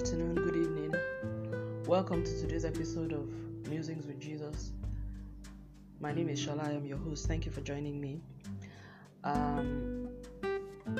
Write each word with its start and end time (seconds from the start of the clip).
afternoon, 0.00 0.34
good 0.34 0.56
evening. 0.56 0.94
Welcome 1.86 2.24
to 2.24 2.40
today's 2.40 2.64
episode 2.64 3.12
of 3.12 3.28
Musings 3.68 4.06
with 4.06 4.18
Jesus. 4.18 4.72
My 6.00 6.10
name 6.10 6.30
is 6.30 6.40
Shala, 6.40 6.68
I 6.68 6.72
am 6.72 6.86
your 6.86 6.96
host. 6.96 7.28
Thank 7.28 7.44
you 7.44 7.52
for 7.52 7.60
joining 7.60 8.00
me. 8.00 8.22
Um, 9.24 10.08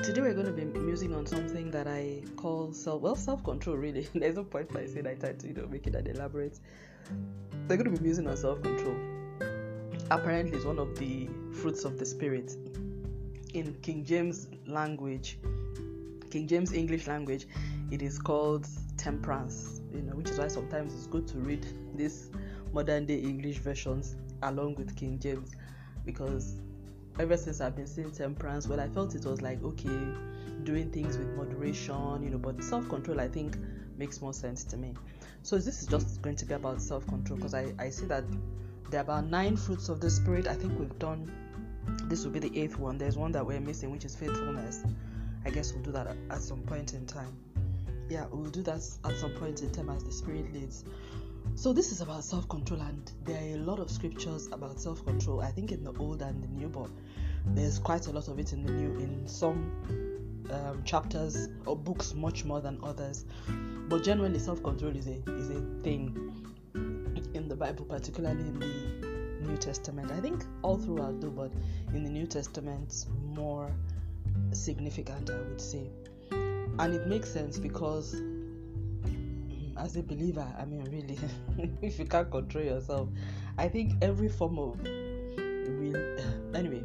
today 0.03 0.21
we're 0.21 0.35
going 0.35 0.45
to 0.45 0.51
be 0.51 0.65
musing 0.65 1.15
on 1.15 1.25
something 1.25 1.71
that 1.71 1.87
I 1.87 2.21
call 2.35 2.73
self 2.73 3.01
well 3.01 3.15
self 3.15 3.43
control. 3.43 3.75
Really, 3.75 4.07
there's 4.13 4.35
no 4.35 4.43
point 4.43 4.71
by 4.71 4.85
saying 4.85 5.07
I 5.07 5.15
try 5.15 5.31
to 5.31 5.47
you 5.47 5.55
know 5.55 5.65
make 5.65 5.87
it 5.87 5.95
an 5.95 6.05
elaborate. 6.05 6.59
They're 7.67 7.77
going 7.77 7.91
to 7.91 7.97
be 7.97 8.03
musing 8.03 8.27
on 8.27 8.37
self 8.37 8.61
control. 8.61 8.97
Apparently, 10.11 10.55
it's 10.55 10.65
one 10.65 10.77
of 10.77 10.95
the 10.99 11.27
fruits 11.53 11.85
of 11.85 11.97
the 11.97 12.05
spirit. 12.05 12.55
In 13.55 13.73
King 13.81 14.05
James 14.05 14.47
language, 14.67 15.39
King 16.29 16.47
James 16.47 16.71
English 16.71 17.07
language, 17.07 17.47
it 17.89 18.03
is 18.03 18.19
called 18.19 18.67
temperance. 19.01 19.81
You 19.93 20.01
know, 20.01 20.13
which 20.13 20.29
is 20.29 20.37
why 20.37 20.47
sometimes 20.47 20.93
it's 20.93 21.07
good 21.07 21.27
to 21.29 21.37
read 21.39 21.65
these 21.95 22.29
modern 22.71 23.05
day 23.05 23.17
English 23.17 23.57
versions 23.57 24.15
along 24.43 24.75
with 24.75 24.95
King 24.95 25.19
James, 25.19 25.51
because 26.05 26.61
ever 27.19 27.35
since 27.35 27.61
I've 27.61 27.75
been 27.75 27.87
seeing 27.87 28.11
temperance, 28.11 28.67
well, 28.67 28.79
I 28.79 28.87
felt 28.87 29.15
it 29.15 29.25
was 29.25 29.41
like 29.41 29.61
okay, 29.63 29.99
doing 30.63 30.91
things 30.91 31.17
with 31.17 31.27
moderation, 31.35 32.23
you 32.23 32.29
know, 32.29 32.37
but 32.37 32.63
self 32.63 32.87
control 32.89 33.19
I 33.19 33.27
think 33.27 33.57
makes 33.97 34.21
more 34.21 34.33
sense 34.33 34.63
to 34.65 34.77
me. 34.77 34.93
So 35.43 35.57
this 35.57 35.81
is 35.81 35.87
just 35.87 36.21
going 36.21 36.35
to 36.35 36.45
be 36.45 36.53
about 36.53 36.81
self 36.81 37.05
control 37.07 37.37
because 37.37 37.53
I, 37.53 37.73
I 37.79 37.89
see 37.89 38.05
that 38.05 38.23
there 38.91 38.99
are 38.99 39.03
about 39.03 39.25
nine 39.25 39.57
fruits 39.57 39.89
of 39.89 39.99
the 39.99 40.09
spirit. 40.09 40.47
I 40.47 40.53
think 40.53 40.77
we've 40.77 40.99
done 40.99 41.31
this 42.03 42.23
will 42.23 42.31
be 42.31 42.39
the 42.39 42.59
eighth 42.59 42.77
one. 42.77 42.97
There's 42.97 43.17
one 43.17 43.31
that 43.31 43.45
we're 43.45 43.59
missing, 43.59 43.91
which 43.91 44.05
is 44.05 44.15
faithfulness. 44.15 44.83
I 45.45 45.49
guess 45.49 45.73
we'll 45.73 45.83
do 45.83 45.91
that 45.93 46.15
at 46.29 46.41
some 46.41 46.61
point 46.61 46.93
in 46.93 47.05
time. 47.05 47.35
Yeah, 48.11 48.25
we'll 48.29 48.49
do 48.49 48.61
that 48.63 48.85
at 49.05 49.15
some 49.15 49.31
point 49.35 49.61
in 49.61 49.71
time 49.71 49.89
as 49.89 50.03
the 50.03 50.11
Spirit 50.11 50.51
leads. 50.51 50.83
So, 51.55 51.71
this 51.71 51.93
is 51.93 52.01
about 52.01 52.25
self 52.25 52.45
control, 52.49 52.81
and 52.81 53.09
there 53.23 53.37
are 53.37 53.55
a 53.55 53.59
lot 53.59 53.79
of 53.79 53.89
scriptures 53.89 54.47
about 54.51 54.81
self 54.81 55.05
control. 55.05 55.39
I 55.39 55.49
think 55.49 55.71
in 55.71 55.85
the 55.85 55.93
Old 55.93 56.21
and 56.21 56.43
the 56.43 56.49
New, 56.49 56.67
but 56.67 56.89
there's 57.55 57.79
quite 57.79 58.07
a 58.07 58.11
lot 58.11 58.27
of 58.27 58.37
it 58.37 58.51
in 58.51 58.65
the 58.65 58.71
New, 58.73 58.99
in 58.99 59.25
some 59.29 59.71
um, 60.51 60.83
chapters 60.83 61.47
or 61.65 61.77
books, 61.77 62.13
much 62.13 62.43
more 62.43 62.59
than 62.59 62.81
others. 62.83 63.23
But 63.87 64.03
generally, 64.03 64.39
self 64.39 64.61
control 64.61 64.93
is 64.93 65.07
a, 65.07 65.23
is 65.29 65.49
a 65.49 65.61
thing 65.81 66.33
in 67.33 67.47
the 67.47 67.55
Bible, 67.55 67.85
particularly 67.85 68.41
in 68.41 68.59
the 68.59 69.47
New 69.47 69.55
Testament. 69.55 70.11
I 70.11 70.19
think 70.19 70.43
all 70.63 70.77
throughout, 70.77 71.21
though, 71.21 71.29
but 71.29 71.53
in 71.93 72.03
the 72.03 72.09
New 72.09 72.27
Testament, 72.27 73.05
more 73.23 73.71
significant, 74.51 75.29
I 75.29 75.37
would 75.37 75.61
say. 75.61 75.87
And 76.81 76.95
it 76.95 77.05
makes 77.05 77.31
sense 77.31 77.59
because, 77.59 78.15
as 79.77 79.97
a 79.97 80.01
believer, 80.01 80.47
I 80.57 80.65
mean, 80.65 80.83
really, 80.85 81.19
if 81.83 81.99
you 81.99 82.05
can't 82.05 82.31
control 82.31 82.63
yourself, 82.63 83.07
I 83.59 83.67
think 83.67 83.93
every 84.01 84.29
form 84.29 84.57
of 84.57 84.79
anyway, 86.55 86.83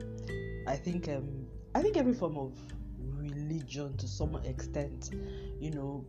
I 0.67 0.77
think 0.77 1.08
um, 1.08 1.47
I 1.74 1.80
think 1.80 1.97
every 1.97 2.12
form 2.12 2.36
of 2.36 2.52
religion, 3.17 3.97
to 3.97 4.06
some 4.06 4.36
extent, 4.44 5.12
you 5.61 5.70
know, 5.70 6.05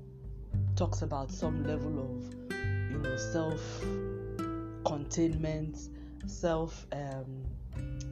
talks 0.76 1.02
about 1.02 1.32
some 1.32 1.64
level 1.64 1.98
of, 1.98 2.52
you 2.92 2.98
know, 2.98 3.16
self 3.16 3.86
containment, 4.84 5.78
self 6.26 6.86
um, 6.92 7.46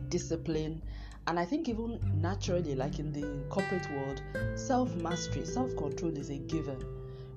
discipline 0.07 0.81
and 1.27 1.39
I 1.39 1.45
think 1.45 1.67
even 1.67 1.99
naturally, 2.21 2.75
like 2.75 2.99
in 2.99 3.11
the 3.11 3.43
corporate 3.49 3.89
world, 3.91 4.21
self 4.55 4.95
mastery, 4.95 5.45
self 5.45 5.75
control 5.75 6.15
is 6.17 6.29
a 6.29 6.37
given. 6.37 6.83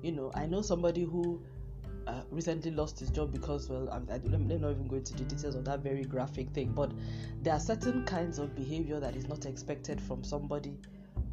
You 0.01 0.11
know, 0.11 0.31
I 0.35 0.45
know 0.45 0.61
somebody 0.61 1.03
who 1.03 1.41
uh, 2.07 2.21
recently 2.31 2.71
lost 2.71 2.99
his 2.99 3.09
job 3.09 3.31
because, 3.31 3.69
well, 3.69 3.89
I, 3.89 4.13
I, 4.13 4.17
let 4.25 4.39
me 4.39 4.57
not 4.57 4.71
even 4.71 4.87
go 4.87 4.97
into 4.97 5.13
the 5.13 5.23
details 5.23 5.55
of 5.55 5.65
that 5.65 5.79
very 5.79 6.03
graphic 6.03 6.49
thing, 6.51 6.71
but 6.75 6.91
there 7.41 7.53
are 7.53 7.59
certain 7.59 8.05
kinds 8.05 8.39
of 8.39 8.55
behavior 8.55 8.99
that 8.99 9.15
is 9.15 9.27
not 9.27 9.45
expected 9.45 9.99
from 9.99 10.23
somebody 10.23 10.77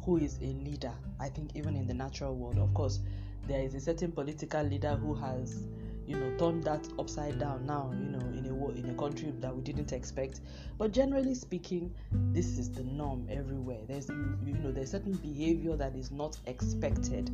who 0.03 0.17
is 0.17 0.37
a 0.41 0.45
leader. 0.63 0.93
I 1.19 1.29
think 1.29 1.55
even 1.55 1.75
in 1.75 1.87
the 1.87 1.93
natural 1.93 2.35
world, 2.35 2.57
of 2.57 2.73
course, 2.73 2.99
there 3.47 3.61
is 3.61 3.75
a 3.75 3.79
certain 3.79 4.11
political 4.11 4.63
leader 4.63 4.95
who 4.95 5.13
has 5.15 5.67
you 6.07 6.15
know 6.17 6.35
turn 6.37 6.61
that 6.61 6.87
upside 6.97 7.37
down 7.37 7.65
now 7.65 7.91
you 7.93 8.05
know 8.09 8.19
in 8.19 8.45
a 8.45 8.69
in 8.79 8.89
a 8.89 8.93
country 8.93 9.33
that 9.39 9.55
we 9.55 9.61
didn't 9.61 9.91
expect. 9.91 10.41
But 10.77 10.91
generally 10.93 11.35
speaking 11.35 11.93
this 12.11 12.57
is 12.57 12.71
the 12.71 12.83
norm 12.83 13.27
everywhere. 13.29 13.79
There's 13.87 14.09
you 14.09 14.57
know 14.63 14.71
there's 14.71 14.91
certain 14.91 15.13
behavior 15.13 15.75
that 15.75 15.95
is 15.95 16.11
not 16.11 16.37
expected. 16.45 17.29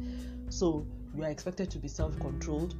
So 0.49 0.85
you 1.15 1.23
are 1.23 1.29
expected 1.29 1.69
to 1.71 1.79
be 1.79 1.87
self-controlled 1.87 2.75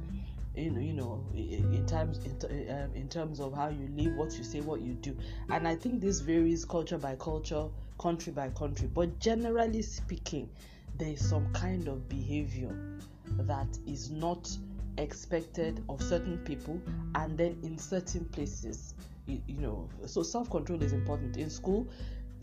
in 0.56 0.80
you 0.80 0.92
know 0.92 1.24
in 1.34 1.84
terms 1.86 2.20
in, 2.24 2.70
um, 2.70 2.90
in 2.94 3.08
terms 3.08 3.40
of 3.40 3.54
how 3.54 3.68
you 3.68 3.88
live 3.96 4.14
what 4.16 4.36
you 4.36 4.44
say 4.44 4.60
what 4.60 4.80
you 4.80 4.94
do. 4.94 5.16
And 5.50 5.66
i 5.66 5.74
think 5.74 6.00
this 6.00 6.20
varies 6.20 6.64
culture 6.64 6.98
by 6.98 7.16
culture 7.16 7.66
country 7.98 8.32
by 8.32 8.48
country. 8.50 8.88
But 8.92 9.18
generally 9.20 9.82
speaking 9.82 10.48
there 10.96 11.08
is 11.08 11.28
some 11.28 11.52
kind 11.52 11.88
of 11.88 12.08
behavior 12.08 12.98
that 13.40 13.78
is 13.86 14.10
not 14.10 14.48
expected 14.98 15.82
of 15.88 16.02
certain 16.02 16.38
people 16.38 16.80
and 17.14 17.36
then 17.36 17.58
in 17.62 17.78
certain 17.78 18.24
places 18.26 18.94
you, 19.26 19.40
you 19.46 19.58
know. 19.58 19.88
So 20.06 20.22
self-control 20.22 20.82
is 20.82 20.92
important. 20.92 21.36
In 21.36 21.50
school 21.50 21.88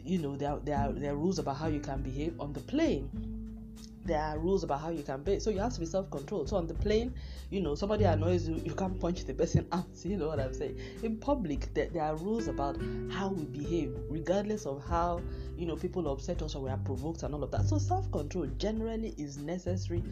you 0.03 0.17
know 0.17 0.35
there, 0.35 0.57
there 0.63 0.78
are 0.78 0.91
there 0.91 1.13
are 1.13 1.16
rules 1.16 1.40
about 1.40 1.57
how 1.57 1.67
you 1.67 1.79
can 1.79 2.01
behave. 2.01 2.40
On 2.40 2.53
the 2.53 2.61
plane 2.61 3.09
there 4.03 4.19
are 4.19 4.40
rules 4.40 4.63
about 4.63 4.81
how 4.81 4.90
you 4.90 5.03
can 5.03 5.22
behave. 5.22 5.41
So 5.44 5.51
you 5.51 5.59
have 5.59 5.73
to 5.73 5.79
be 5.79 5.85
self-controlled. 5.85 6.50
So 6.50 6.57
on 6.57 6.67
the 6.67 6.73
plane 6.73 7.13
you 7.50 7.61
know 7.61 7.75
somebody 7.75 8.06
annoys 8.06 8.47
you 8.47 8.61
you 8.66 8.73
can't 8.73 9.00
punch 9.00 9.25
the 9.25 9.34
person 9.34 9.67
out 9.72 9.85
you 10.03 10.17
know 10.17 10.28
what 10.28 10.40
i'm 10.40 10.53
saying? 10.53 10.79
In 11.03 11.17
public 11.17 11.73
there, 11.73 11.88
there 11.88 12.03
are 12.03 12.16
rules 12.16 12.47
about 12.47 12.78
how 13.11 13.29
we 13.29 13.44
behave 13.45 13.95
regardless 14.09 14.66
of 14.66 14.84
how 14.88 15.22
you 15.57 15.66
know 15.66 15.75
people 15.75 16.11
upset 16.11 16.41
us 16.41 16.56
or 16.56 16.63
we 16.63 16.69
are 16.69 16.78
provoked 16.78 17.23
and 17.23 17.34
all 17.35 17.44
of 17.44 17.51
that. 17.51 17.66
So 17.66 17.78
self-control 17.78 18.47
generally 18.57 19.13
is 19.17 19.38
necessary 19.38 20.03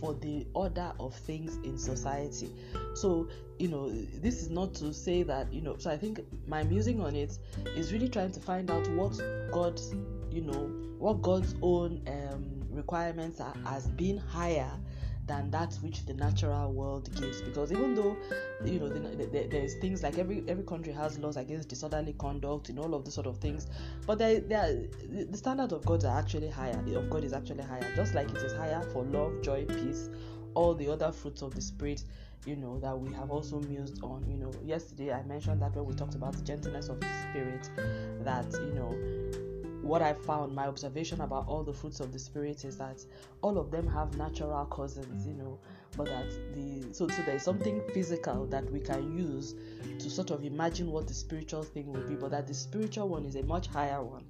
for 0.00 0.14
the 0.14 0.46
order 0.54 0.92
of 1.00 1.14
things 1.14 1.56
in 1.64 1.78
society. 1.78 2.50
So, 2.94 3.28
you 3.58 3.68
know, 3.68 3.90
this 3.90 4.42
is 4.42 4.50
not 4.50 4.74
to 4.74 4.92
say 4.92 5.22
that, 5.24 5.52
you 5.52 5.60
know, 5.60 5.76
so 5.78 5.90
I 5.90 5.96
think 5.96 6.20
my 6.46 6.62
musing 6.62 7.00
on 7.00 7.14
it 7.16 7.38
is 7.76 7.92
really 7.92 8.08
trying 8.08 8.32
to 8.32 8.40
find 8.40 8.70
out 8.70 8.88
what 8.90 9.18
God's, 9.50 9.94
you 10.30 10.42
know, 10.42 10.70
what 10.98 11.22
God's 11.22 11.54
own 11.62 12.02
um, 12.06 12.44
requirements 12.70 13.40
are 13.40 13.54
as 13.66 13.88
being 13.88 14.18
higher 14.18 14.70
than 15.28 15.50
that 15.50 15.74
which 15.82 16.04
the 16.06 16.14
natural 16.14 16.72
world 16.72 17.08
gives. 17.14 17.42
Because 17.42 17.70
even 17.70 17.94
though 17.94 18.16
you 18.64 18.80
know 18.80 18.88
the, 18.88 18.98
the, 18.98 19.26
the, 19.26 19.46
there's 19.48 19.74
things 19.74 20.02
like 20.02 20.18
every 20.18 20.42
every 20.48 20.64
country 20.64 20.92
has 20.92 21.18
laws 21.18 21.36
against 21.36 21.68
disorderly 21.68 22.14
conduct 22.18 22.70
and 22.70 22.78
all 22.78 22.94
of 22.94 23.04
these 23.04 23.14
sort 23.14 23.26
of 23.26 23.36
things 23.36 23.68
but 24.06 24.18
they, 24.18 24.40
they 24.40 24.88
the 25.30 25.36
standard 25.36 25.72
of 25.72 25.84
god 25.84 26.04
are 26.04 26.18
actually 26.18 26.48
higher. 26.48 26.82
Of 26.96 27.10
god 27.10 27.22
is 27.22 27.32
actually 27.32 27.62
higher. 27.62 27.86
Just 27.94 28.14
like 28.14 28.30
it 28.30 28.38
is 28.38 28.52
higher 28.52 28.82
for 28.92 29.04
love 29.04 29.42
joy 29.42 29.64
peace 29.66 30.08
all 30.54 30.74
the 30.74 30.90
other 30.90 31.12
fruits 31.12 31.42
of 31.42 31.54
the 31.54 31.60
spirit 31.60 32.02
you 32.46 32.56
know 32.56 32.78
that 32.80 32.98
we 32.98 33.12
have 33.14 33.30
also 33.30 33.60
mused 33.60 34.02
on 34.02 34.24
you 34.28 34.36
know. 34.36 34.50
Yesterday 34.64 35.12
i 35.12 35.22
mentioned 35.24 35.60
that 35.62 35.74
when 35.76 35.84
we 35.84 35.94
talked 35.94 36.14
about 36.14 36.32
the 36.32 36.42
gentleness 36.42 36.88
of 36.88 37.00
the 37.00 37.06
spirit 37.30 37.70
that 38.24 38.50
you 38.52 38.72
know 38.74 39.47
what 39.82 40.02
I 40.02 40.12
found, 40.12 40.54
my 40.54 40.66
observation 40.66 41.20
about 41.20 41.46
all 41.46 41.62
the 41.62 41.72
fruits 41.72 42.00
of 42.00 42.12
the 42.12 42.18
spirit 42.18 42.64
is 42.64 42.76
that 42.78 43.04
all 43.42 43.58
of 43.58 43.70
them 43.70 43.86
have 43.86 44.16
natural 44.16 44.64
cousins, 44.66 45.26
you 45.26 45.34
know, 45.34 45.58
but 45.96 46.06
that 46.06 46.28
the 46.54 46.92
so 46.92 47.08
so 47.08 47.22
there's 47.22 47.42
something 47.42 47.80
physical 47.94 48.46
that 48.46 48.70
we 48.70 48.80
can 48.80 49.16
use 49.16 49.54
to 49.98 50.10
sort 50.10 50.30
of 50.30 50.44
imagine 50.44 50.90
what 50.90 51.06
the 51.06 51.14
spiritual 51.14 51.62
thing 51.62 51.92
will 51.92 52.06
be, 52.08 52.14
but 52.14 52.30
that 52.30 52.46
the 52.46 52.54
spiritual 52.54 53.08
one 53.08 53.24
is 53.24 53.36
a 53.36 53.42
much 53.44 53.68
higher 53.68 54.02
one, 54.02 54.24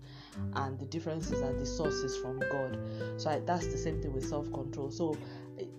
and 0.54 0.78
the 0.78 0.86
difference 0.86 1.30
is 1.30 1.40
that 1.40 1.58
the 1.58 1.66
source 1.66 1.96
is 1.96 2.16
from 2.18 2.38
God. 2.38 2.78
So 3.16 3.30
I, 3.30 3.40
that's 3.40 3.66
the 3.66 3.78
same 3.78 4.00
thing 4.00 4.12
with 4.12 4.26
self-control. 4.26 4.90
So 4.90 5.16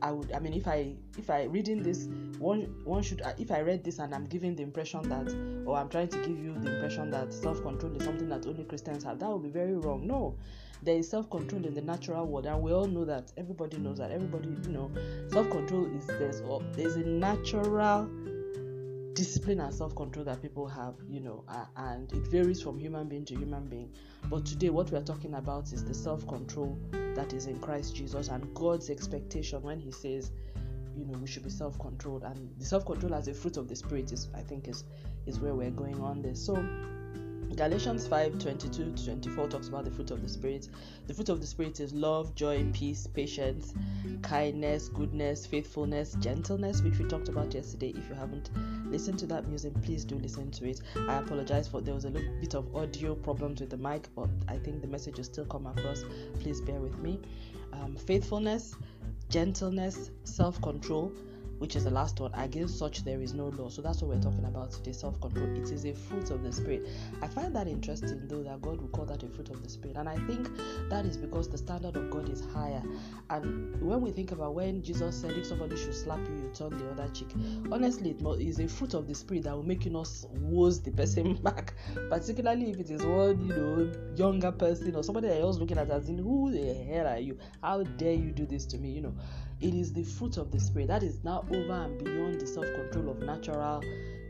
I 0.02 0.12
would 0.12 0.32
I 0.32 0.40
mean 0.40 0.54
if 0.54 0.68
I 0.68 0.94
if 1.18 1.30
I 1.30 1.44
reading 1.44 1.84
this 1.84 2.08
one 2.38 2.62
one 2.84 3.04
should 3.04 3.22
uh, 3.22 3.34
if 3.38 3.52
I 3.52 3.62
read 3.62 3.84
this 3.84 4.00
and 4.00 4.14
I'm 4.14 4.26
giving 4.26 4.56
the 4.56 4.64
impression 4.64 5.08
that 5.10 5.34
or 5.66 5.78
I'm 5.78 5.90
trying 5.90 6.10
to 6.10 6.18
give 6.20 6.38
you 6.38 6.54
the 6.60 6.76
impression 6.76 7.12
that 7.12 7.34
self-control 7.34 7.96
is 7.96 8.04
something 8.04 8.30
that 8.30 8.46
only 8.46 8.64
Christians 8.64 9.04
have 9.04 9.20
that 9.20 9.30
would 9.30 9.44
be 9.44 9.50
very 9.50 9.76
wrong. 9.76 10.06
No 10.08 10.36
there 10.82 10.96
is 10.96 11.10
self-control 11.10 11.66
in 11.66 11.74
the 11.74 11.82
natural 11.82 12.26
world 12.26 12.46
and 12.46 12.62
we 12.62 12.72
all 12.72 12.88
know 12.88 13.04
that 13.04 13.32
everybody 13.38 13.78
knows 13.78 13.98
that 13.98 14.12
everybody 14.12 14.50
you 14.64 14.72
know 14.72 14.90
self-control 15.28 15.86
is 15.96 16.08
there's 16.08 16.42
there's 16.76 16.96
a 16.96 17.04
natural 17.04 18.10
discipline 19.20 19.60
and 19.60 19.74
self-control 19.74 20.24
that 20.24 20.42
people 20.42 20.66
have 20.66 20.96
you 21.10 21.20
know 21.20 21.44
uh, 21.50 21.66
and 21.76 22.12
it 22.14 22.26
varies 22.28 22.62
from 22.62 22.80
human 22.80 23.08
being 23.10 23.26
to 23.26 23.36
human 23.36 23.68
being 23.68 23.92
but 24.30 24.46
today 24.46 24.70
what 24.70 24.90
we 24.92 24.98
are 24.98 25.04
talking 25.04 25.34
about 25.34 25.74
is 25.74 25.84
the 25.84 25.94
self-control 25.94 26.80
that 27.16 27.34
is 27.34 27.48
in 27.48 27.60
Christ 27.60 27.96
Jesus 27.96 28.30
and 28.30 28.54
God's 28.56 28.90
expectation 28.90 29.62
when 29.62 29.80
He 29.80 29.92
says, 29.92 30.32
you 30.96 31.06
know, 31.06 31.18
we 31.18 31.28
should 31.28 31.44
be 31.44 31.50
self-controlled 31.50 32.24
and 32.24 32.50
the 32.58 32.66
self-control 32.66 33.14
as 33.14 33.28
a 33.28 33.34
fruit 33.34 33.58
of 33.58 33.68
the 33.68 33.76
Spirit 33.76 34.12
is, 34.12 34.30
I 34.34 34.42
think, 34.42 34.68
is 34.68 34.86
is 35.26 35.40
where 35.40 35.54
we're 35.54 35.72
going 35.72 36.00
on 36.02 36.22
this. 36.22 36.44
So 36.46 36.56
Galatians 37.56 38.08
5 38.08 38.40
22 38.40 38.94
to 38.94 39.06
24 39.06 39.48
talks 39.50 39.68
about 39.68 39.84
the 39.84 39.92
fruit 39.92 40.12
of 40.12 40.22
the 40.22 40.30
Spirit. 40.30 40.70
The 41.08 41.14
fruit 41.14 41.30
of 41.30 41.42
the 41.42 41.48
Spirit 41.48 41.80
is 41.80 41.94
love, 41.94 42.36
joy, 42.36 42.66
peace, 42.74 43.08
patience, 43.08 43.74
kindness, 44.22 44.90
goodness, 44.90 45.46
faithfulness, 45.46 46.16
gentleness, 46.20 46.82
which 46.82 47.00
we 47.00 47.06
talked 47.06 47.28
about 47.28 47.54
yesterday. 47.54 47.90
If 47.90 48.08
you 48.08 48.16
haven't 48.16 48.52
listened 48.86 49.20
to 49.20 49.26
that 49.28 49.48
music, 49.48 49.74
please 49.82 50.06
do 50.06 50.16
listen 50.16 50.52
to 50.52 50.70
it. 50.70 50.82
I 51.08 51.18
apologize 51.18 51.68
for 51.68 51.82
there 51.82 51.96
was 51.96 52.06
a 52.06 52.10
little 52.10 52.34
bit 52.40 52.54
of 52.54 52.76
audio 52.76 53.16
problems 53.16 53.62
with 53.62 53.72
the 53.72 53.78
mic, 53.78 54.08
but 54.16 54.30
I 54.48 54.58
think 54.58 54.82
the 54.82 54.88
message 54.88 55.18
will 55.18 55.24
still 55.24 55.46
come 55.46 55.66
across. 55.66 56.06
Please 56.40 56.62
bear 56.62 56.80
with 56.80 56.98
me. 57.00 57.20
Um, 57.74 57.96
faithfulness, 57.96 58.76
gentleness, 59.30 60.12
self 60.24 60.62
control 60.62 61.12
which 61.60 61.76
is 61.76 61.84
the 61.84 61.90
last 61.90 62.20
one. 62.20 62.34
Against 62.34 62.80
such 62.80 63.04
there 63.04 63.22
is 63.22 63.34
no 63.34 63.50
law. 63.50 63.70
So 63.70 63.82
that's 63.82 64.02
what 64.02 64.16
we're 64.16 64.22
talking 64.22 64.46
about 64.46 64.72
today 64.72 64.92
self 64.92 65.20
control. 65.22 65.56
It 65.56 65.72
is 65.72 65.86
a 65.86 65.94
fruit 65.94 66.32
of 66.32 66.44
the 66.44 66.52
Spirit. 66.52 66.88
I 67.22 67.28
find 67.28 67.56
that 67.56 67.68
interesting, 67.68 68.28
though, 68.28 68.44
that 68.44 68.62
God 68.62 68.82
will 68.82 68.88
call 68.90 69.06
that 69.06 69.24
a 69.24 69.28
fruit 69.28 69.50
of 69.50 69.62
the 69.64 69.70
Spirit. 69.70 69.98
And 69.98 70.10
I 70.10 70.16
think 70.28 70.50
that 70.90 71.06
is 71.06 71.18
because 71.18 71.50
the 71.50 71.58
standard 71.58 71.96
of 71.96 72.10
God 72.10 72.30
is 72.30 72.44
higher. 72.54 72.82
And 73.30 73.82
when 73.82 74.02
we 74.02 74.12
think 74.12 74.32
about 74.32 74.56
when 74.56 74.82
Jesus 74.82 75.20
said, 75.20 75.32
if 75.32 75.46
somebody 75.46 75.78
should 75.78 75.96
slap 75.96 76.20
you, 76.28 76.36
you 76.36 76.52
turn 76.54 76.78
the 76.78 76.90
other 76.90 77.08
cheek, 77.14 77.30
honestly, 77.72 78.12
it 78.12 78.42
is 78.42 78.60
a 78.60 78.68
fruit 78.68 78.94
of 78.94 79.08
the 79.08 79.14
Spirit 79.14 79.44
that 79.44 79.56
will 79.56 79.64
make 79.64 79.86
you 79.86 79.92
not 79.92 80.10
woes 80.34 80.82
the 80.82 80.92
person 80.92 81.36
back, 81.44 81.74
particularly 82.10 82.72
if 82.72 82.80
it 82.80 82.90
is 82.90 83.04
one, 83.04 83.46
you 83.46 83.54
know, 83.54 83.92
younger 84.16 84.52
person 84.52 84.96
or 84.96 85.04
somebody 85.04 85.28
else 85.28 85.58
looking 85.58 85.78
at 85.78 85.90
us 85.92 86.08
in 86.08 86.18
who 86.18 86.52
the 86.52 86.74
hell 86.74 87.08
are 87.08 87.20
you? 87.20 87.38
How 87.62 87.84
dare 87.84 88.14
you 88.14 88.32
do 88.32 88.46
this 88.46 88.66
to 88.68 88.78
me? 88.78 88.90
You 88.90 89.02
know, 89.02 89.14
it 89.62 89.74
is 89.74 89.94
the 89.94 90.04
fruit 90.04 90.38
of 90.38 90.52
the 90.52 90.60
Spirit 90.60 90.88
that 90.88 91.04
is 91.04 91.24
now 91.24 91.46
over 91.52 91.74
and 91.74 92.04
beyond 92.04 92.40
the 92.40 92.48
self 92.48 92.66
control 92.74 93.10
of 93.10 93.20
natural 93.20 93.84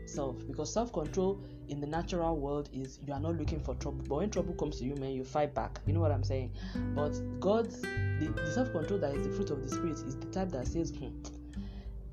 self. 0.06 0.36
Because 0.46 0.72
self 0.72 0.92
control 0.92 1.40
in 1.68 1.80
the 1.80 1.86
natural 1.86 2.36
world 2.36 2.68
is 2.72 2.98
you 3.06 3.12
are 3.12 3.20
not 3.20 3.36
looking 3.36 3.60
for 3.60 3.74
trouble 3.76 4.04
but 4.08 4.16
when 4.16 4.30
trouble 4.30 4.54
comes 4.54 4.78
to 4.78 4.84
you 4.84 4.94
man 4.96 5.12
you 5.12 5.24
fight 5.24 5.54
back. 5.54 5.80
You 5.86 5.92
know 5.92 6.00
what 6.00 6.10
i'm 6.10 6.24
saying? 6.24 6.52
But 6.94 7.12
god's 7.38 7.80
the, 7.80 8.32
the 8.34 8.52
self 8.52 8.72
control 8.72 8.98
that 9.00 9.14
is 9.14 9.26
the 9.26 9.32
fruit 9.32 9.50
of 9.50 9.62
the 9.62 9.68
spirit 9.68 9.92
is 9.92 10.16
the 10.16 10.26
type 10.26 10.50
that 10.50 10.66
says 10.66 10.90
hmm, 10.90 11.10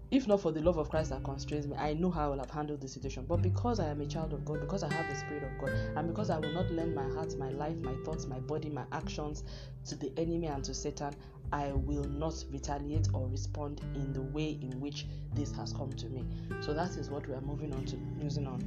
if 0.09 0.25
not 0.25 0.39
for 0.39 0.53
the 0.53 0.61
love 0.61 0.77
of 0.77 0.89
Christ 0.89 1.09
that 1.09 1.23
constrains 1.23 1.67
me, 1.67 1.75
I 1.75 1.93
know 1.93 2.09
how 2.09 2.27
I 2.27 2.29
will 2.29 2.39
have 2.39 2.49
handled 2.49 2.79
the 2.79 2.87
situation. 2.87 3.25
But 3.27 3.41
because 3.41 3.81
I 3.81 3.89
am 3.89 3.99
a 3.99 4.05
child 4.05 4.31
of 4.31 4.45
God, 4.45 4.61
because 4.61 4.81
I 4.81 4.93
have 4.93 5.09
the 5.09 5.15
Spirit 5.15 5.43
of 5.43 5.57
God, 5.59 5.71
and 5.97 6.07
because 6.07 6.29
I 6.29 6.37
will 6.37 6.53
not 6.53 6.71
lend 6.71 6.95
my 6.95 7.07
heart, 7.09 7.37
my 7.37 7.49
life, 7.49 7.75
my 7.81 7.93
thoughts, 8.05 8.25
my 8.25 8.39
body, 8.39 8.69
my 8.69 8.85
actions 8.93 9.43
to 9.85 9.95
the 9.95 10.13
enemy 10.17 10.47
and 10.47 10.63
to 10.63 10.73
Satan, 10.73 11.13
I 11.51 11.71
will 11.71 12.03
not 12.05 12.43
retaliate 12.51 13.07
or 13.13 13.27
respond 13.27 13.81
in 13.95 14.13
the 14.13 14.21
way 14.21 14.57
in 14.61 14.79
which 14.79 15.05
this 15.33 15.51
has 15.53 15.73
come 15.73 15.93
to 15.93 16.07
me. 16.07 16.25
So 16.61 16.73
that 16.73 16.91
is 16.91 17.09
what 17.09 17.27
we 17.27 17.33
are 17.33 17.41
moving 17.41 17.73
on 17.73 17.85
to 17.85 17.97
using 18.21 18.47
on 18.47 18.61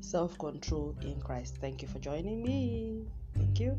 self 0.00 0.38
control 0.38 0.96
in 1.02 1.20
Christ. 1.20 1.56
Thank 1.60 1.82
you 1.82 1.88
for 1.88 1.98
joining 1.98 2.42
me. 2.42 3.06
Thank 3.34 3.60
you. 3.60 3.78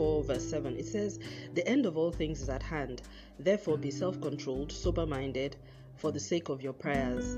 4 0.00 0.22
verse 0.22 0.48
7. 0.48 0.78
It 0.78 0.86
says, 0.86 1.18
"The 1.52 1.68
end 1.68 1.84
of 1.84 1.98
all 1.98 2.10
things 2.10 2.40
is 2.40 2.48
at 2.48 2.62
hand. 2.62 3.02
Therefore 3.38 3.76
be 3.76 3.90
self-controlled, 3.90 4.72
sober-minded, 4.72 5.56
for 5.96 6.10
the 6.10 6.18
sake 6.18 6.48
of 6.48 6.62
your 6.62 6.72
prayers." 6.72 7.34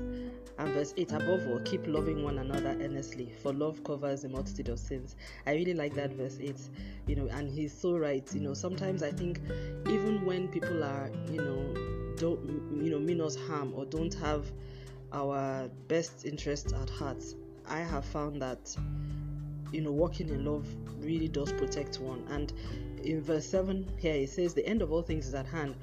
And 0.57 0.73
verse 0.73 0.93
8, 0.95 1.11
above 1.11 1.45
all, 1.49 1.59
keep 1.65 1.85
loving 1.87 2.23
one 2.23 2.37
another 2.37 2.69
earnestly, 2.79 3.33
for 3.41 3.51
love 3.51 3.83
covers 3.83 4.23
a 4.23 4.29
multitude 4.29 4.69
of 4.69 4.79
sins. 4.79 5.17
I 5.45 5.55
really 5.55 5.73
like 5.73 5.93
that 5.95 6.13
verse 6.13 6.37
8, 6.39 6.55
you 7.05 7.17
know, 7.17 7.27
and 7.27 7.49
he's 7.49 7.73
so 7.73 7.97
right. 7.97 8.33
You 8.33 8.39
know, 8.39 8.53
sometimes 8.53 9.03
I 9.03 9.11
think 9.11 9.41
even 9.89 10.23
when 10.23 10.47
people 10.47 10.85
are, 10.85 11.11
you 11.29 11.41
know, 11.41 12.15
don't, 12.15 12.39
you 12.81 12.91
know, 12.91 12.99
mean 12.99 13.19
us 13.19 13.35
harm 13.35 13.73
or 13.75 13.83
don't 13.83 14.13
have 14.13 14.49
our 15.11 15.67
best 15.89 16.25
interests 16.25 16.71
at 16.71 16.89
heart, 16.89 17.25
I 17.67 17.79
have 17.79 18.05
found 18.05 18.41
that 18.41 18.73
you 19.73 19.81
know, 19.81 19.91
walking 19.91 20.29
in 20.29 20.45
love 20.45 20.67
really 20.99 21.27
does 21.27 21.51
protect 21.51 21.99
one. 21.99 22.23
And 22.29 22.53
in 23.03 23.21
verse 23.21 23.45
7 23.45 23.91
here, 23.97 24.15
it 24.15 24.29
says, 24.29 24.53
The 24.53 24.65
end 24.65 24.81
of 24.81 24.91
all 24.91 25.01
things 25.01 25.27
is 25.27 25.33
at 25.33 25.47
hand. 25.47 25.75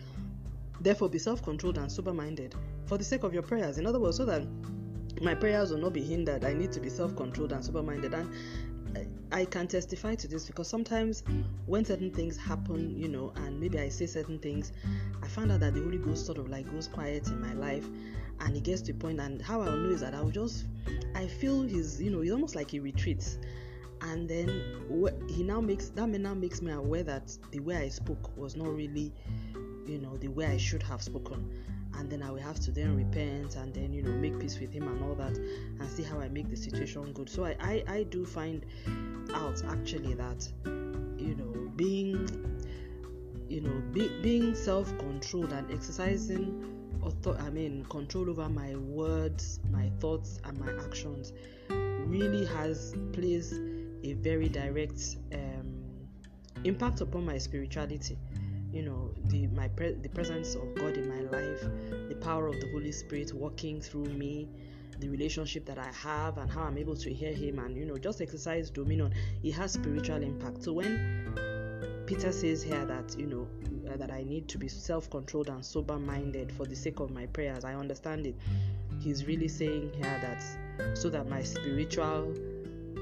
Therefore, 0.80 1.08
be 1.08 1.18
self 1.18 1.42
controlled 1.42 1.76
and 1.76 1.92
sober 1.92 2.14
minded 2.14 2.54
for 2.86 2.96
the 2.96 3.04
sake 3.04 3.22
of 3.22 3.34
your 3.34 3.42
prayers. 3.42 3.78
In 3.78 3.86
other 3.86 4.00
words, 4.00 4.16
so 4.16 4.24
that 4.24 4.46
my 5.20 5.34
prayers 5.34 5.70
will 5.70 5.78
not 5.78 5.92
be 5.92 6.02
hindered, 6.02 6.44
I 6.44 6.54
need 6.54 6.72
to 6.72 6.80
be 6.80 6.88
self 6.88 7.14
controlled 7.16 7.52
and 7.52 7.62
sober 7.62 7.82
minded. 7.82 8.14
And 8.14 8.32
I 9.32 9.44
can 9.44 9.68
testify 9.68 10.14
to 10.16 10.28
this 10.28 10.46
because 10.46 10.68
sometimes 10.68 11.22
when 11.66 11.84
certain 11.84 12.10
things 12.10 12.36
happen, 12.36 12.96
you 12.98 13.08
know, 13.08 13.32
and 13.36 13.60
maybe 13.60 13.78
I 13.78 13.88
say 13.88 14.06
certain 14.06 14.38
things, 14.38 14.72
I 15.22 15.28
find 15.28 15.52
out 15.52 15.60
that 15.60 15.74
the 15.74 15.82
Holy 15.82 15.98
Ghost 15.98 16.26
sort 16.26 16.38
of 16.38 16.48
like 16.48 16.70
goes 16.72 16.88
quiet 16.88 17.28
in 17.28 17.40
my 17.40 17.52
life 17.52 17.86
and 18.40 18.56
it 18.56 18.62
gets 18.62 18.80
to 18.82 18.92
a 18.92 18.94
point 18.94 19.20
and 19.20 19.40
how 19.40 19.60
I'll 19.60 19.76
know 19.76 19.90
is 19.90 20.00
that 20.00 20.14
I'll 20.14 20.30
just 20.30 20.64
I 21.14 21.26
feel 21.26 21.62
he's 21.62 22.00
you 22.00 22.10
know, 22.10 22.22
it's 22.22 22.32
almost 22.32 22.56
like 22.56 22.70
he 22.70 22.80
retreats 22.80 23.38
and 24.02 24.28
then 24.28 24.48
he 25.28 25.42
now 25.42 25.60
makes 25.60 25.90
that 25.90 26.08
now 26.08 26.34
makes 26.34 26.62
me 26.62 26.72
aware 26.72 27.02
that 27.02 27.36
the 27.50 27.60
way 27.60 27.76
I 27.76 27.88
spoke 27.88 28.36
was 28.36 28.56
not 28.56 28.74
really, 28.74 29.12
you 29.86 29.98
know, 29.98 30.16
the 30.16 30.28
way 30.28 30.46
I 30.46 30.56
should 30.56 30.82
have 30.84 31.02
spoken. 31.02 31.50
And 31.94 32.08
then 32.08 32.22
I 32.22 32.30
will 32.30 32.40
have 32.40 32.58
to 32.60 32.70
then 32.70 32.96
repent 32.96 33.56
and 33.56 33.74
then 33.74 33.92
you 33.92 34.02
know 34.02 34.12
make 34.12 34.38
peace 34.38 34.58
with 34.58 34.72
him 34.72 34.88
and 34.88 35.02
all 35.04 35.14
that 35.16 35.36
and 35.36 35.90
see 35.90 36.02
how 36.02 36.18
I 36.18 36.28
make 36.28 36.48
the 36.48 36.56
situation 36.56 37.12
good. 37.12 37.28
So 37.28 37.44
I, 37.44 37.56
I, 37.60 37.84
I 37.88 38.02
do 38.04 38.24
find 38.24 38.64
out 39.34 39.62
actually 39.68 40.14
that 40.14 40.48
you 40.64 41.34
know 41.34 41.70
being 41.76 42.28
you 43.48 43.60
know 43.60 43.82
be, 43.92 44.08
being 44.22 44.54
self-controlled 44.54 45.52
and 45.52 45.70
exercising 45.70 46.80
author 47.02 47.36
I 47.40 47.50
mean 47.50 47.84
control 47.86 48.30
over 48.30 48.48
my 48.48 48.76
words, 48.76 49.60
my 49.70 49.90
thoughts 50.00 50.40
and 50.44 50.58
my 50.58 50.72
actions 50.84 51.32
really 52.06 52.46
has 52.46 52.94
plays 53.12 53.58
a 54.04 54.14
very 54.14 54.48
direct 54.48 55.16
um, 55.34 55.74
impact 56.64 57.00
upon 57.00 57.24
my 57.24 57.38
spirituality. 57.38 58.18
You 58.72 58.82
know 58.82 59.10
the 59.30 59.46
my 59.48 59.68
pre- 59.68 59.94
the 59.94 60.08
presence 60.08 60.54
of 60.54 60.74
god 60.74 60.96
in 60.96 61.08
my 61.08 61.20
life 61.36 61.60
the 62.08 62.16
power 62.20 62.46
of 62.46 62.60
the 62.60 62.68
holy 62.72 62.92
spirit 62.92 63.32
working 63.32 63.80
through 63.80 64.06
me 64.06 64.48
the 64.98 65.08
relationship 65.08 65.64
that 65.66 65.78
i 65.78 65.90
have 65.92 66.38
and 66.38 66.50
how 66.50 66.62
i'm 66.62 66.76
able 66.76 66.96
to 66.96 67.12
hear 67.12 67.32
him 67.32 67.58
and 67.58 67.76
you 67.76 67.84
know 67.84 67.96
just 67.96 68.20
exercise 68.20 68.70
dominion 68.70 69.12
it 69.42 69.52
has 69.52 69.72
spiritual 69.72 70.22
impact. 70.22 70.62
So 70.62 70.72
when 70.74 72.04
peter 72.06 72.32
says 72.32 72.62
here 72.62 72.84
that 72.84 73.16
you 73.18 73.26
know 73.26 73.48
uh, 73.90 73.96
that 73.96 74.10
i 74.10 74.22
need 74.22 74.48
to 74.48 74.58
be 74.58 74.68
self-controlled 74.68 75.48
and 75.48 75.64
sober 75.64 75.98
minded 75.98 76.52
for 76.52 76.66
the 76.66 76.76
sake 76.76 77.00
of 77.00 77.10
my 77.10 77.26
prayers 77.26 77.64
i 77.64 77.74
understand 77.74 78.26
it. 78.26 78.36
He's 79.00 79.24
really 79.24 79.48
saying 79.48 79.92
here 79.94 80.20
that 80.20 80.96
so 80.96 81.08
that 81.08 81.28
my 81.28 81.42
spiritual 81.42 82.34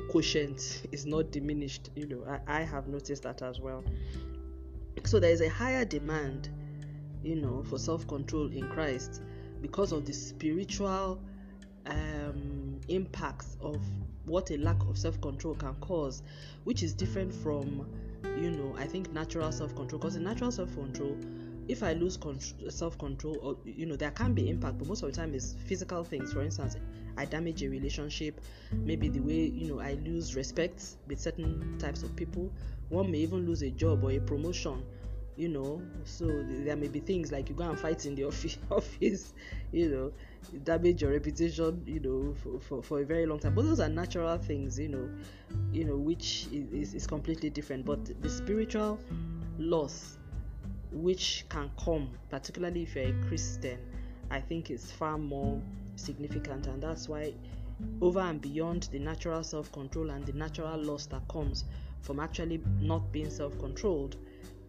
quotient 0.09 0.83
is 0.93 1.07
not 1.07 1.31
diminished. 1.31 1.91
You 1.95 2.07
know, 2.07 2.25
I, 2.47 2.61
I 2.61 2.63
have 2.63 2.89
noticed 2.89 3.23
that 3.25 3.43
as 3.43 3.61
well. 3.61 3.85
So 5.05 5.21
there 5.21 5.31
is 5.31 5.41
a 5.41 5.49
higher 5.49 5.85
demand, 5.85 6.49
you 7.23 7.37
know, 7.37 7.63
for 7.63 7.79
self 7.79 8.07
control 8.07 8.51
in 8.53 8.69
Christ 8.69 9.23
because 9.61 9.93
of 9.93 10.07
the 10.07 10.13
spiritual 10.13 11.21
um, 11.87 12.81
impacts 12.89 13.57
of 13.61 13.81
what 14.27 14.51
a 14.51 14.59
lack 14.59 14.81
of 14.83 14.99
self 14.99 15.21
control 15.21 15.55
can 15.55 15.75
cause, 15.77 16.23
which 16.65 16.83
is 16.83 16.93
different 16.93 17.33
from, 17.33 17.89
you 18.39 18.51
know, 18.51 18.75
I 18.79 18.87
think 18.87 19.13
natural 19.13 19.53
self 19.53 19.75
control. 19.75 20.01
Because 20.01 20.17
in 20.17 20.25
natural 20.25 20.51
self 20.51 20.75
control, 20.75 21.17
if 21.69 21.83
I 21.83 21.93
lose 21.93 22.19
self 22.69 22.99
control, 22.99 23.39
or 23.43 23.57
you 23.65 23.87
know, 23.87 23.97
there 23.97 24.11
can 24.11 24.35
be 24.35 24.49
impact, 24.49 24.79
but 24.79 24.89
most 24.89 25.03
of 25.03 25.11
the 25.11 25.17
time 25.17 25.35
it's 25.35 25.55
physical 25.67 26.05
things. 26.05 26.33
For 26.33 26.43
instance, 26.43 26.77
I 27.19 27.25
damage 27.25 27.65
a 27.65 27.69
relationship, 27.69 28.41
maybe 28.73 29.09
the 29.09 29.19
way 29.21 29.47
you 29.47 29.69
know 29.69 29.81
I 29.81 29.95
lose 30.05 30.37
respect 30.37 30.83
with 31.09 31.21
certain 31.21 31.77
types 31.79 32.05
of 32.05 32.15
people. 32.15 32.51
One 32.91 33.11
may 33.11 33.19
even 33.19 33.45
lose 33.45 33.63
a 33.63 33.71
job 33.71 34.05
or 34.05 34.13
a 34.13 34.21
promotion, 34.21 34.85
you 35.37 35.49
know. 35.49 35.83
So 36.05 36.27
there 36.27 36.77
may 36.77 36.87
be 36.87 37.01
things 37.01 37.33
like 37.33 37.49
you 37.49 37.57
go 37.57 37.69
and 37.69 37.79
fight 37.79 38.07
in 38.07 38.15
the 38.15 38.25
office, 38.71 39.35
you 39.73 39.89
know, 39.91 40.13
damage 40.63 41.03
your 41.03 41.11
reputation, 41.11 41.83
you 41.87 42.01
know, 42.01 42.35
for, 42.35 42.61
for, 42.61 42.83
for 42.83 43.01
a 43.01 43.05
very 43.05 43.27
long 43.27 43.41
time. 43.41 43.55
But 43.55 43.65
those 43.65 43.81
are 43.81 43.89
natural 43.89 44.39
things, 44.39 44.79
you 44.79 44.89
know, 44.89 45.11
you 45.73 45.85
know, 45.85 45.97
which 45.97 46.47
is, 46.53 46.95
is 46.95 47.07
completely 47.07 47.51
different. 47.51 47.85
But 47.85 48.23
the 48.23 48.31
spiritual 48.31 49.01
loss 49.59 50.19
which 50.93 51.45
can 51.49 51.71
come, 51.83 52.11
particularly 52.31 52.85
if 52.85 52.95
you're 52.95 53.09
a 53.09 53.27
Christian, 53.27 53.79
I 54.31 54.41
think 54.41 54.71
is 54.71 54.91
far 54.91 55.19
more 55.19 55.61
significant, 55.99 56.67
and 56.67 56.83
that's 56.83 57.09
why, 57.09 57.35
over 58.01 58.21
and 58.21 58.41
beyond 58.41 58.89
the 58.93 58.99
natural 58.99 59.43
self 59.43 59.71
control 59.73 60.11
and 60.11 60.25
the 60.27 60.33
natural 60.33 60.79
loss 60.79 61.07
that 61.07 61.27
comes 61.29 61.65
from 62.01 62.21
actually 62.21 62.61
not 62.81 63.13
being 63.13 63.31
self 63.31 63.59
controlled, 63.59 64.17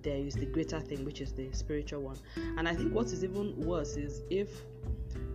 there 0.01 0.17
is 0.17 0.35
the 0.35 0.45
greater 0.45 0.79
thing, 0.79 1.05
which 1.05 1.21
is 1.21 1.33
the 1.33 1.51
spiritual 1.51 2.01
one. 2.01 2.17
And 2.57 2.67
I 2.67 2.75
think 2.75 2.93
what 2.93 3.07
is 3.07 3.23
even 3.23 3.59
worse 3.65 3.97
is 3.97 4.21
if 4.29 4.49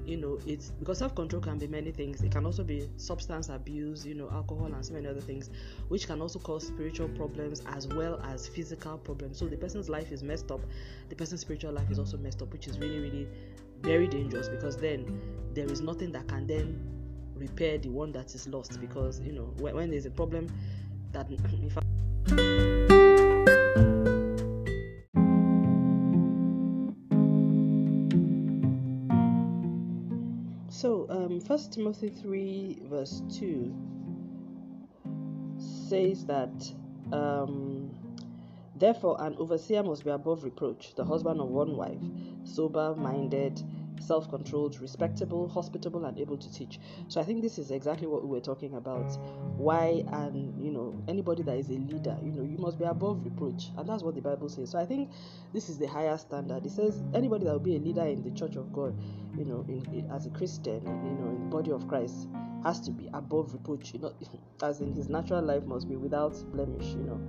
you 0.06 0.18
know 0.18 0.38
it's 0.46 0.70
because 0.70 0.98
self-control 0.98 1.40
can 1.42 1.58
be 1.58 1.66
many 1.66 1.90
things. 1.90 2.22
It 2.22 2.30
can 2.30 2.44
also 2.44 2.62
be 2.62 2.88
substance 2.96 3.48
abuse 3.48 4.04
you 4.04 4.14
know 4.14 4.28
alcohol 4.30 4.66
and 4.66 4.84
so 4.84 4.92
many 4.92 5.06
other 5.06 5.20
things 5.20 5.50
which 5.88 6.06
can 6.06 6.20
also 6.20 6.38
cause 6.38 6.66
spiritual 6.66 7.08
problems 7.08 7.62
as 7.68 7.88
well 7.88 8.20
as 8.22 8.46
physical 8.46 8.98
problems. 8.98 9.38
So 9.38 9.46
the 9.46 9.56
person's 9.56 9.88
life 9.88 10.12
is 10.12 10.22
messed 10.22 10.50
up. 10.50 10.60
The 11.08 11.16
person's 11.16 11.40
spiritual 11.40 11.72
life 11.72 11.90
is 11.90 11.98
also 11.98 12.16
messed 12.18 12.42
up 12.42 12.52
which 12.52 12.66
is 12.66 12.78
really 12.78 12.98
really 12.98 13.28
very 13.84 14.08
dangerous 14.08 14.48
because 14.48 14.78
then 14.78 15.20
there 15.52 15.70
is 15.70 15.82
nothing 15.82 16.10
that 16.10 16.26
can 16.26 16.46
then 16.46 16.80
repair 17.34 17.76
the 17.76 17.90
one 17.90 18.10
that 18.12 18.34
is 18.34 18.48
lost 18.48 18.80
because 18.80 19.20
you 19.20 19.32
know 19.32 19.52
when, 19.58 19.74
when 19.74 19.90
there's 19.90 20.06
a 20.06 20.10
problem 20.10 20.48
that 21.12 21.28
in 21.30 21.70
fact 21.70 21.84
So, 30.84 31.06
um, 31.08 31.40
First 31.40 31.72
Timothy 31.72 32.10
three 32.10 32.78
verse 32.90 33.22
two 33.30 33.74
says 35.88 36.26
that, 36.26 36.52
um, 37.12 37.73
therefore, 38.76 39.16
an 39.20 39.36
overseer 39.38 39.82
must 39.82 40.04
be 40.04 40.10
above 40.10 40.44
reproach, 40.44 40.94
the 40.94 41.04
husband 41.04 41.40
of 41.40 41.48
one 41.48 41.76
wife, 41.76 42.02
sober-minded, 42.44 43.62
self 44.00 44.28
controlled, 44.28 44.80
respectable, 44.80 45.48
hospitable, 45.48 46.04
and 46.04 46.18
able 46.18 46.36
to 46.36 46.52
teach. 46.52 46.78
So 47.08 47.20
I 47.20 47.24
think 47.24 47.42
this 47.42 47.58
is 47.58 47.70
exactly 47.70 48.06
what 48.06 48.22
we 48.22 48.28
were 48.28 48.40
talking 48.40 48.74
about. 48.74 49.16
Why, 49.56 50.04
and 50.12 50.62
you 50.62 50.70
know, 50.70 51.02
anybody 51.08 51.42
that 51.44 51.56
is 51.56 51.68
a 51.68 51.74
leader, 51.74 52.16
you 52.22 52.32
know, 52.32 52.42
you 52.42 52.58
must 52.58 52.78
be 52.78 52.84
above 52.84 53.24
reproach, 53.24 53.70
and 53.76 53.88
that's 53.88 54.02
what 54.02 54.14
the 54.14 54.20
Bible 54.20 54.48
says. 54.48 54.70
So 54.70 54.78
I 54.78 54.86
think 54.86 55.10
this 55.52 55.68
is 55.68 55.78
the 55.78 55.86
higher 55.86 56.16
standard. 56.18 56.66
It 56.66 56.72
says 56.72 57.02
anybody 57.14 57.44
that 57.46 57.52
will 57.52 57.58
be 57.58 57.76
a 57.76 57.80
leader 57.80 58.06
in 58.06 58.22
the 58.22 58.30
church 58.30 58.56
of 58.56 58.72
God, 58.72 58.96
you 59.36 59.44
know, 59.44 59.64
in, 59.68 59.84
in, 59.92 60.10
as 60.10 60.26
a 60.26 60.30
Christian, 60.30 60.82
you 60.84 61.24
know, 61.24 61.30
in 61.30 61.40
the 61.40 61.56
body 61.56 61.70
of 61.70 61.88
Christ, 61.88 62.28
has 62.62 62.80
to 62.80 62.90
be 62.90 63.08
above 63.14 63.52
reproach. 63.52 63.94
You 63.94 64.00
know, 64.00 64.14
as 64.62 64.80
in 64.80 64.92
his 64.92 65.08
natural 65.08 65.42
life 65.42 65.64
must 65.64 65.88
be 65.88 65.96
without 65.96 66.34
blemish. 66.52 66.86
You 66.86 67.04
know 67.04 67.20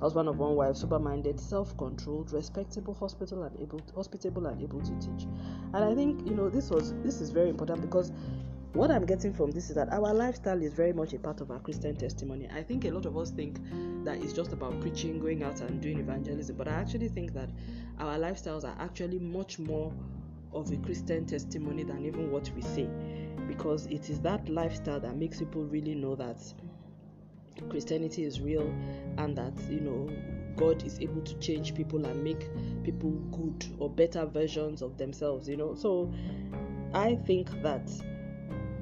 husband 0.00 0.28
of 0.28 0.38
one 0.38 0.54
wife, 0.54 0.76
sober-minded, 0.76 1.38
self-controlled, 1.40 2.32
respectable, 2.32 2.94
hospital 2.94 3.42
and 3.44 3.60
able, 3.60 3.80
hospitable 3.94 4.46
and 4.46 4.62
able 4.62 4.80
to 4.80 4.92
teach. 5.00 5.26
And 5.74 5.84
I 5.84 5.94
think 5.94 6.26
you 6.28 6.34
know 6.34 6.48
this 6.48 6.70
was 6.70 6.94
this 7.02 7.20
is 7.20 7.30
very 7.30 7.48
important 7.48 7.80
because 7.80 8.12
what 8.74 8.90
I'm 8.90 9.06
getting 9.06 9.32
from 9.32 9.50
this 9.50 9.70
is 9.70 9.76
that 9.76 9.92
our 9.92 10.12
lifestyle 10.12 10.62
is 10.62 10.74
very 10.74 10.92
much 10.92 11.14
a 11.14 11.18
part 11.18 11.40
of 11.40 11.50
our 11.50 11.58
Christian 11.58 11.96
testimony. 11.96 12.48
I 12.52 12.62
think 12.62 12.84
a 12.84 12.90
lot 12.90 13.06
of 13.06 13.16
us 13.16 13.30
think 13.30 13.58
that 14.04 14.18
it's 14.22 14.32
just 14.32 14.52
about 14.52 14.78
preaching, 14.80 15.18
going 15.18 15.42
out 15.42 15.60
and 15.62 15.80
doing 15.80 15.98
evangelism, 15.98 16.56
but 16.56 16.68
I 16.68 16.72
actually 16.72 17.08
think 17.08 17.32
that 17.32 17.48
our 17.98 18.18
lifestyles 18.18 18.64
are 18.64 18.76
actually 18.78 19.18
much 19.18 19.58
more 19.58 19.92
of 20.52 20.70
a 20.70 20.76
Christian 20.76 21.26
testimony 21.26 21.82
than 21.82 22.04
even 22.04 22.30
what 22.30 22.50
we 22.54 22.62
say 22.62 22.88
because 23.46 23.86
it 23.86 24.10
is 24.10 24.20
that 24.20 24.48
lifestyle 24.48 25.00
that 25.00 25.16
makes 25.16 25.38
people 25.38 25.64
really 25.64 25.94
know 25.94 26.14
that 26.14 26.38
Christianity 27.68 28.24
is 28.24 28.40
real 28.40 28.72
and 29.18 29.36
that 29.36 29.52
you 29.70 29.80
know 29.80 30.10
God 30.56 30.82
is 30.84 31.00
able 31.00 31.22
to 31.22 31.34
change 31.38 31.74
people 31.74 32.04
and 32.04 32.22
make 32.22 32.48
people 32.82 33.10
good 33.30 33.66
or 33.78 33.88
better 33.88 34.26
versions 34.26 34.82
of 34.82 34.98
themselves, 34.98 35.48
you 35.48 35.56
know. 35.56 35.74
So 35.74 36.12
I 36.92 37.14
think 37.14 37.50
that 37.62 37.90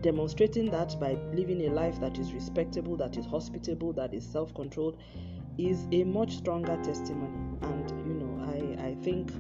demonstrating 0.01 0.71
that 0.71 0.99
by 0.99 1.19
living 1.35 1.67
a 1.67 1.71
life 1.71 2.01
that 2.01 2.19
is 2.19 2.33
respectable, 2.33 2.97
that 2.97 3.17
is 3.17 3.27
hospitable, 3.27 3.93
that 3.95 4.15
is 4.15 4.27
self 4.27 4.55
controlled 4.55 4.97
is 5.59 5.87
a 5.93 6.05
much 6.05 6.37
stronger 6.37 6.77
testimony. 6.83 7.59
And 7.63 7.91
you 8.07 8.15
know, 8.15 8.79
I, 8.79 8.89
I 8.89 8.95
think, 9.03 9.31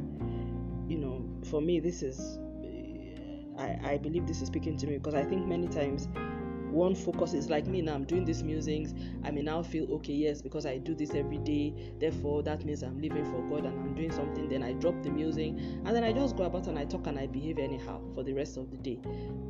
you 0.88 0.98
know, 0.98 1.24
for 1.48 1.60
me, 1.60 1.80
this 1.80 2.02
is, 2.02 2.38
I, 3.58 3.92
I 3.92 3.98
believe 3.98 4.26
this 4.26 4.40
is 4.40 4.48
speaking 4.48 4.76
to 4.78 4.86
me 4.86 4.98
because 4.98 5.14
I 5.14 5.24
think 5.24 5.46
many 5.46 5.68
times 5.68 6.08
one 6.76 6.94
focus 6.94 7.32
is 7.32 7.48
like 7.48 7.66
me 7.66 7.80
now 7.80 7.94
i'm 7.94 8.04
doing 8.04 8.24
these 8.24 8.42
musings 8.42 8.94
i 9.24 9.30
may 9.30 9.42
now 9.42 9.62
feel 9.62 9.90
okay 9.92 10.12
yes 10.12 10.42
because 10.42 10.66
i 10.66 10.76
do 10.76 10.94
this 10.94 11.14
every 11.14 11.38
day 11.38 11.72
therefore 11.98 12.42
that 12.42 12.64
means 12.64 12.82
i'm 12.82 13.00
living 13.00 13.24
for 13.24 13.40
god 13.48 13.64
and 13.64 13.80
i'm 13.80 13.94
doing 13.94 14.12
something 14.12 14.48
then 14.48 14.62
i 14.62 14.72
drop 14.74 14.94
the 15.02 15.10
music 15.10 15.52
and 15.56 15.86
then 15.88 16.04
i 16.04 16.12
just 16.12 16.36
go 16.36 16.44
about 16.44 16.66
and 16.66 16.78
i 16.78 16.84
talk 16.84 17.06
and 17.06 17.18
i 17.18 17.26
behave 17.26 17.58
anyhow 17.58 18.00
for 18.14 18.22
the 18.22 18.32
rest 18.32 18.56
of 18.56 18.70
the 18.70 18.76
day. 18.78 18.98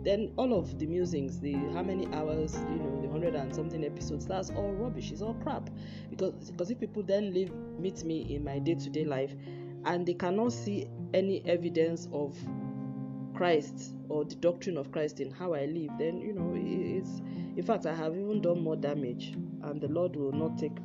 Then 0.02 0.32
all 0.36 0.52
of 0.52 0.78
the 0.78 0.86
musings 0.86 1.40
the 1.40 1.54
how 1.72 1.82
many 1.82 2.06
hours 2.14 2.54
you 2.54 2.78
know 2.78 3.00
the 3.00 3.08
hundred 3.08 3.34
and 3.34 3.54
something 3.54 3.84
episodes 3.84 4.26
that's 4.26 4.50
all 4.50 4.72
rubbish 4.72 5.10
it's 5.10 5.22
all 5.22 5.34
crap. 5.34 5.68
Because 6.10 6.50
because 6.50 6.70
if 6.70 6.80
people 6.80 7.02
then 7.02 7.32
live 7.32 7.52
meet 7.78 8.04
me 8.04 8.34
in 8.34 8.44
my 8.44 8.58
day-to-day 8.58 9.04
life 9.04 9.34
and 9.84 10.06
they 10.06 10.14
cannot 10.14 10.52
see 10.52 10.86
any 11.14 11.44
evidence 11.46 12.08
of 12.12 12.36
Christ 13.36 13.92
or 14.08 14.24
the 14.24 14.34
doctrine 14.36 14.78
of 14.78 14.90
Christ 14.90 15.20
in 15.20 15.30
how 15.30 15.52
I 15.52 15.66
live, 15.66 15.90
then 15.98 16.20
you 16.22 16.32
know 16.32 16.54
it's 16.56 17.20
in 17.56 17.62
fact 17.62 17.84
I 17.84 17.94
have 17.94 18.14
even 18.16 18.40
done 18.40 18.62
more 18.62 18.76
damage, 18.76 19.34
and 19.62 19.78
the 19.78 19.88
Lord 19.88 20.16
will 20.16 20.32
not 20.32 20.58
take 20.58 20.76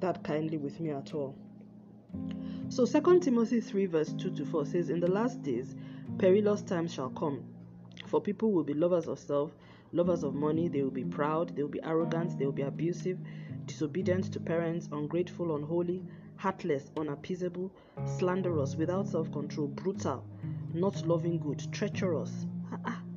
that 0.00 0.22
kindly 0.22 0.58
with 0.58 0.78
me 0.78 0.90
at 0.90 1.14
all. 1.14 1.34
So 2.68 2.84
Second 2.84 3.22
Timothy 3.22 3.62
3 3.62 3.86
verse 3.86 4.12
2 4.12 4.30
to 4.32 4.44
4 4.44 4.66
says, 4.66 4.90
In 4.90 5.00
the 5.00 5.10
last 5.10 5.42
days 5.42 5.74
perilous 6.18 6.60
times 6.60 6.92
shall 6.92 7.10
come, 7.10 7.42
for 8.06 8.20
people 8.20 8.52
will 8.52 8.64
be 8.64 8.74
lovers 8.74 9.08
of 9.08 9.18
self, 9.18 9.56
lovers 9.92 10.22
of 10.22 10.34
money, 10.34 10.68
they 10.68 10.82
will 10.82 10.90
be 10.90 11.04
proud, 11.04 11.56
they 11.56 11.62
will 11.62 11.70
be 11.70 11.82
arrogant, 11.82 12.38
they 12.38 12.44
will 12.44 12.52
be 12.52 12.62
abusive, 12.62 13.18
disobedient 13.64 14.32
to 14.32 14.40
parents, 14.40 14.88
ungrateful, 14.92 15.56
unholy, 15.56 16.02
heartless, 16.36 16.90
unappeasable, 16.98 17.70
slanderous, 18.04 18.76
without 18.76 19.08
self 19.08 19.32
control, 19.32 19.68
brutal 19.68 20.22
not 20.74 21.06
loving 21.06 21.38
good, 21.38 21.66
treacherous, 21.72 22.46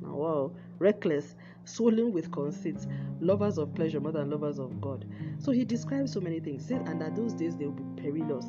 wow, 0.00 0.52
reckless, 0.78 1.34
swollen 1.64 2.12
with 2.12 2.30
conceit, 2.32 2.86
lovers 3.20 3.58
of 3.58 3.74
pleasure 3.74 4.00
more 4.00 4.12
than 4.12 4.30
lovers 4.30 4.58
of 4.58 4.80
God. 4.80 5.04
So 5.38 5.52
he 5.52 5.64
describes 5.64 6.12
so 6.12 6.20
many 6.20 6.40
things. 6.40 6.66
Said, 6.66 6.82
and 6.88 7.00
that 7.00 7.14
those 7.16 7.32
days 7.32 7.56
they 7.56 7.66
will 7.66 7.72
be 7.72 8.02
perilous. 8.02 8.46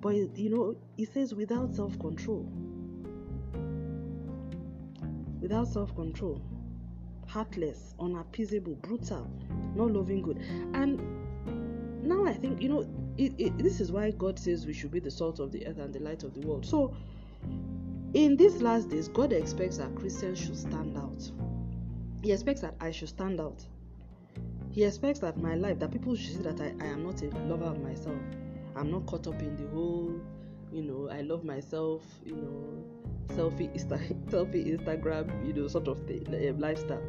But 0.00 0.14
you 0.36 0.50
know, 0.50 0.76
he 0.96 1.04
says 1.04 1.34
without 1.34 1.74
self-control. 1.74 2.50
Without 5.40 5.68
self-control. 5.68 6.42
Heartless, 7.26 7.94
unappeasable, 8.00 8.74
brutal, 8.76 9.30
not 9.74 9.90
loving 9.90 10.22
good. 10.22 10.38
And 10.72 11.00
now 12.02 12.24
I 12.24 12.32
think, 12.32 12.62
you 12.62 12.70
know, 12.70 12.88
it, 13.18 13.34
it, 13.38 13.58
this 13.58 13.80
is 13.80 13.92
why 13.92 14.12
God 14.12 14.38
says 14.38 14.66
we 14.66 14.72
should 14.72 14.90
be 14.90 15.00
the 15.00 15.10
salt 15.10 15.40
of 15.40 15.52
the 15.52 15.66
earth 15.66 15.78
and 15.78 15.92
the 15.92 15.98
light 16.00 16.22
of 16.22 16.32
the 16.32 16.40
world. 16.46 16.64
So 16.64 16.96
in 18.14 18.36
these 18.36 18.62
last 18.62 18.88
days, 18.88 19.08
God 19.08 19.32
expects 19.32 19.76
that 19.76 19.94
Christians 19.94 20.38
should 20.38 20.56
stand 20.56 20.96
out. 20.96 21.30
He 22.22 22.32
expects 22.32 22.62
that 22.62 22.74
I 22.80 22.90
should 22.90 23.10
stand 23.10 23.38
out. 23.38 23.62
He 24.70 24.84
expects 24.84 25.18
that 25.20 25.36
my 25.36 25.54
life, 25.54 25.78
that 25.80 25.90
people 25.90 26.16
should 26.16 26.36
see 26.36 26.42
that 26.42 26.60
I, 26.60 26.74
I 26.80 26.88
am 26.88 27.04
not 27.04 27.20
a 27.22 27.28
lover 27.46 27.66
of 27.66 27.82
myself. 27.82 28.18
I'm 28.76 28.90
not 28.90 29.06
caught 29.06 29.26
up 29.26 29.40
in 29.42 29.56
the 29.56 29.68
whole, 29.68 30.18
you 30.72 30.82
know, 30.82 31.10
I 31.10 31.20
love 31.20 31.44
myself, 31.44 32.02
you 32.24 32.36
know, 32.36 33.34
selfie, 33.34 33.74
Insta, 33.74 33.98
selfie 34.30 34.78
Instagram, 34.78 35.46
you 35.46 35.52
know, 35.52 35.68
sort 35.68 35.88
of 35.88 36.00
thing, 36.06 36.26
eh, 36.34 36.52
lifestyle. 36.56 37.02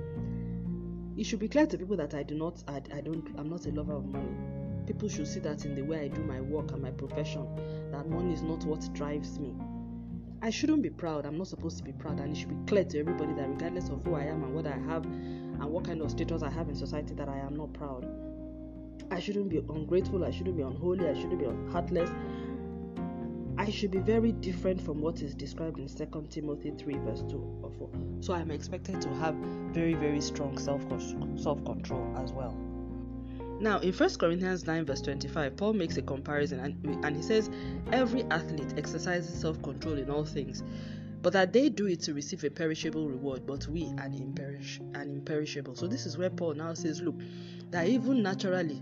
It 1.15 1.25
should 1.25 1.39
be 1.39 1.47
clear 1.47 1.65
to 1.65 1.77
people 1.77 1.97
that 1.97 2.13
I 2.13 2.23
do 2.23 2.35
not, 2.35 2.61
I, 2.67 2.81
I 2.93 3.01
don't, 3.01 3.25
I'm 3.37 3.49
not 3.49 3.65
a 3.65 3.71
lover 3.71 3.93
of 3.93 4.05
money. 4.05 4.35
People 4.85 5.07
should 5.07 5.27
see 5.27 5.39
that 5.41 5.63
in 5.63 5.75
the 5.75 5.81
way 5.81 6.01
I 6.01 6.07
do 6.09 6.23
my 6.23 6.41
work 6.41 6.71
and 6.71 6.81
my 6.81 6.91
profession, 6.91 7.47
that 7.91 8.09
money 8.09 8.33
is 8.33 8.41
not 8.41 8.65
what 8.65 8.91
drives 8.93 9.39
me 9.39 9.53
I 10.41 10.49
shouldn't 10.51 10.81
be 10.81 10.89
proud. 10.89 11.25
I'm 11.25 11.37
not 11.37 11.47
supposed 11.47 11.77
to 11.79 11.83
be 11.83 11.91
proud, 11.91 12.19
and 12.19 12.31
it 12.31 12.39
should 12.39 12.49
be 12.49 12.69
clear 12.69 12.85
to 12.85 12.99
everybody 12.99 13.33
that 13.33 13.49
regardless 13.49 13.89
of 13.89 14.03
who 14.05 14.15
I 14.15 14.23
am 14.23 14.43
and 14.43 14.55
what 14.55 14.65
I 14.65 14.77
have 14.87 15.03
and 15.03 15.65
what 15.65 15.83
kind 15.83 16.01
of 16.01 16.11
status 16.11 16.43
I 16.43 16.49
have 16.49 16.69
in 16.69 16.75
society, 16.75 17.13
that 17.15 17.27
I 17.27 17.37
am 17.39 17.57
not 17.57 17.73
proud. 17.73 18.07
I 19.11 19.19
shouldn't 19.19 19.49
be 19.49 19.57
ungrateful. 19.57 20.23
I 20.23 20.31
shouldn't 20.31 20.55
be 20.55 20.63
unholy. 20.63 21.09
I 21.09 21.13
shouldn't 21.13 21.39
be 21.39 21.71
heartless. 21.71 22.09
I 23.57 23.69
should 23.69 23.91
be 23.91 23.97
very 23.99 24.31
different 24.31 24.79
from 24.79 25.01
what 25.01 25.21
is 25.21 25.35
described 25.35 25.79
in 25.79 25.87
2 25.87 26.27
Timothy 26.29 26.71
3, 26.71 26.97
verse 26.99 27.23
2 27.27 27.59
or 27.61 27.71
4. 27.71 27.89
So 28.21 28.33
I'm 28.33 28.51
expected 28.51 29.01
to 29.01 29.09
have 29.15 29.35
very, 29.73 29.93
very 29.93 30.21
strong 30.21 30.57
self 30.57 30.81
self 31.37 31.65
control 31.65 32.15
as 32.17 32.31
well. 32.31 32.55
Now, 33.59 33.79
in 33.79 33.91
1 33.91 34.09
Corinthians 34.15 34.65
9, 34.65 34.85
verse 34.85 35.01
25, 35.01 35.57
Paul 35.57 35.73
makes 35.73 35.97
a 35.97 36.01
comparison 36.01 36.59
and, 36.59 37.05
and 37.05 37.15
he 37.15 37.21
says, 37.21 37.49
Every 37.91 38.23
athlete 38.31 38.73
exercises 38.77 39.37
self 39.37 39.61
control 39.61 39.97
in 39.97 40.09
all 40.09 40.23
things, 40.23 40.63
but 41.21 41.33
that 41.33 41.51
they 41.51 41.67
do 41.67 41.87
it 41.87 41.99
to 42.01 42.13
receive 42.13 42.43
a 42.45 42.49
perishable 42.49 43.09
reward, 43.09 43.45
but 43.45 43.67
we 43.67 43.83
an, 43.83 44.13
imperish, 44.13 44.79
an 44.95 45.09
imperishable. 45.09 45.75
So, 45.75 45.87
this 45.87 46.05
is 46.05 46.17
where 46.17 46.29
Paul 46.29 46.53
now 46.53 46.73
says, 46.73 47.01
Look, 47.01 47.15
that 47.71 47.87
even 47.87 48.23
naturally, 48.23 48.81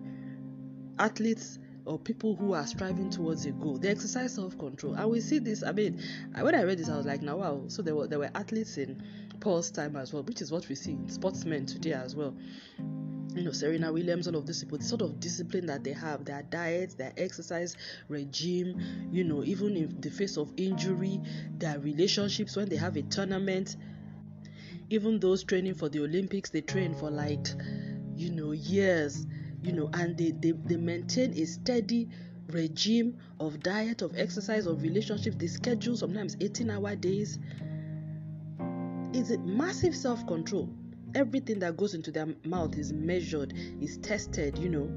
athletes 1.00 1.58
or 1.86 1.98
people 1.98 2.36
who 2.36 2.54
are 2.54 2.68
striving 2.68 3.10
towards 3.10 3.46
a 3.48 3.52
goal, 3.52 3.80
they 3.80 3.90
exercise 3.90 4.36
self-control. 4.36 4.94
And 4.94 5.10
we 5.10 5.22
see 5.22 5.40
this. 5.40 5.64
I 5.64 5.72
mean, 5.72 6.04
when 6.40 6.54
I 6.54 6.64
read 6.64 6.78
this, 6.78 6.90
I 6.90 6.98
was 6.98 7.06
like, 7.06 7.22
now 7.22 7.38
wow. 7.38 7.64
So 7.68 7.82
there 7.82 7.96
were 7.96 8.08
there 8.08 8.20
were 8.20 8.30
athletes 8.36 8.78
in 8.78 9.02
Paul's 9.40 9.72
time 9.72 9.96
as 9.96 10.14
well, 10.14 10.22
which 10.22 10.42
is 10.42 10.52
what 10.52 10.68
we 10.70 10.76
see 10.76 10.92
in 10.92 11.10
sportsmen 11.10 11.66
today 11.66 11.94
as 11.94 12.16
well. 12.16 12.36
You 13.38 13.44
know, 13.44 13.52
Serena 13.52 13.94
Williams, 13.94 14.28
all 14.28 14.36
of 14.36 14.48
these 14.48 14.64
people, 14.64 14.80
the 14.80 14.84
sort 14.84 15.04
of 15.04 15.20
discipline 15.20 15.68
that 15.68 15.84
they 15.84 15.94
have, 15.94 16.26
their 16.26 16.42
diet, 16.42 16.96
their 16.98 17.14
exercise 17.18 17.76
regime, 18.10 18.82
you 19.12 19.24
know, 19.24 19.44
even 19.44 19.78
in 19.78 20.02
the 20.02 20.10
face 20.10 20.38
of 20.38 20.52
injury, 20.58 21.22
their 21.60 21.78
relationships 21.80 22.56
when 22.56 22.68
they 22.68 22.76
have 22.78 22.98
a 22.98 23.04
tournament, 23.04 23.76
even 24.90 25.20
those 25.20 25.44
training 25.44 25.76
for 25.76 25.88
the 25.88 26.00
Olympics, 26.00 26.50
they 26.50 26.62
train 26.62 26.96
for 26.96 27.12
like, 27.12 27.48
you 28.16 28.32
know, 28.32 28.54
years, 28.54 29.28
you 29.62 29.72
know, 29.72 29.90
and 29.94 30.18
they, 30.18 30.32
they, 30.32 30.54
they 30.66 30.78
maintain 30.78 31.32
a 31.34 31.46
steady 31.46 32.10
regime 32.50 33.20
of 33.40 33.60
diet, 33.62 34.02
of 34.02 34.18
exercise, 34.18 34.66
of 34.66 34.82
relationships. 34.82 35.36
They 35.36 35.48
schedule 35.48 35.96
sometimes 35.96 36.38
18 36.42 36.72
hour 36.72 36.96
days 36.96 37.38
is 39.14 39.32
a 39.32 39.38
massive 39.40 39.96
self 39.96 40.26
control. 40.26 40.70
Everything 41.16 41.60
that 41.60 41.78
goes 41.78 41.94
into 41.94 42.12
their 42.12 42.28
mouth 42.44 42.78
is 42.78 42.92
measured, 42.92 43.54
is 43.82 43.98
tested, 43.98 44.58
you 44.58 44.70
know. 44.70 44.92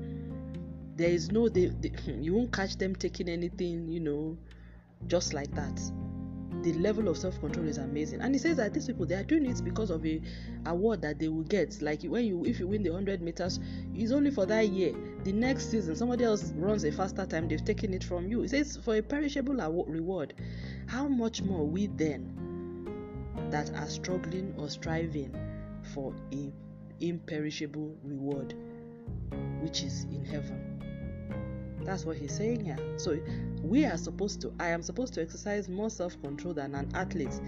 There 0.97 1.11
is 1.11 1.31
no, 1.31 1.49
they, 1.49 1.67
they, 1.67 1.93
you 2.13 2.35
won't 2.35 2.53
catch 2.53 2.77
them 2.77 2.95
taking 2.95 3.29
anything, 3.29 3.89
you 3.89 4.01
know, 4.01 4.37
just 5.07 5.33
like 5.33 5.55
that. 5.55 5.81
The 6.63 6.75
level 6.75 7.09
of 7.09 7.17
self 7.17 7.41
control 7.41 7.67
is 7.67 7.79
amazing. 7.79 8.21
And 8.21 8.35
he 8.35 8.39
says 8.39 8.59
that 8.59 8.75
these 8.75 8.87
people, 8.87 9.07
they 9.07 9.15
are 9.15 9.23
doing 9.23 9.47
it 9.47 9.65
because 9.65 9.89
of 9.89 10.05
a 10.05 10.21
award 10.67 11.01
that 11.03 11.19
they 11.19 11.29
will 11.29 11.45
get. 11.45 11.81
Like 11.81 12.03
when 12.03 12.27
you, 12.27 12.45
if 12.45 12.61
you 12.61 12.67
win 12.67 12.83
the 12.83 12.91
100 12.91 13.23
meters, 13.23 13.61
it's 13.95 14.13
only 14.13 14.31
for 14.31 14.45
that 14.47 14.69
year. 14.69 14.95
The 15.25 15.33
next 15.33 15.71
season, 15.71 15.97
somebody 15.97 16.25
else 16.25 16.53
runs 16.57 16.85
a 16.85 16.93
faster 16.93 17.25
time, 17.25 17.49
they've 17.49 17.65
taken 17.65 17.95
it 17.95 18.05
from 18.05 18.29
you. 18.29 18.43
He 18.43 18.49
says 18.49 18.79
for 18.85 18.97
a 18.97 19.03
perishable 19.03 19.55
reward. 19.87 20.35
How 20.87 21.09
much 21.09 21.41
more 21.41 21.67
we 21.67 21.87
then? 21.87 22.41
that 23.51 23.71
are 23.75 23.89
struggling 23.89 24.55
or 24.59 24.69
striving 24.69 25.35
for 25.95 26.15
a 26.33 26.53
imperishable 27.01 27.97
reward 28.05 28.55
which 29.61 29.83
is 29.83 30.05
in 30.05 30.25
heaven. 30.25 31.81
That's 31.85 32.05
what 32.05 32.17
he's 32.17 32.37
saying 32.37 32.65
here. 32.65 32.79
So 32.99 33.19
we 33.63 33.85
are 33.85 33.97
supposed 33.97 34.41
to 34.43 34.53
i 34.59 34.69
am 34.69 34.83
supposed 34.83 35.15
to 35.15 35.23
exercise 35.23 35.69
more 35.69 35.91
self-control 35.91 36.55
than 36.55 36.75
an 36.75 36.91
athlete 36.95 37.41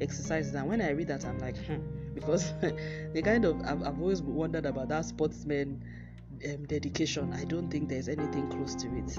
exercises. 0.00 0.54
And 0.54 0.68
when 0.68 0.80
i 0.80 0.90
read 0.90 1.08
that 1.08 1.24
i'm 1.24 1.38
like 1.38 1.56
hmm 1.58 1.76
because 2.14 2.52
the 3.12 3.22
kind 3.22 3.44
of 3.44 3.60
I've, 3.62 3.82
I've 3.82 4.00
always 4.00 4.22
wondered 4.22 4.66
about 4.66 4.88
that 4.88 5.04
sportsman 5.04 5.84
um, 6.44 6.64
dedication. 6.66 7.32
I 7.32 7.44
don't 7.44 7.70
think 7.70 7.88
there's 7.88 8.08
anything 8.08 8.48
close 8.48 8.74
to 8.76 8.88
it. 8.96 9.18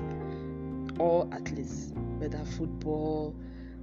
All 0.99 1.29
athletes 1.31 1.91
whether 2.17 2.43
football 2.45 3.35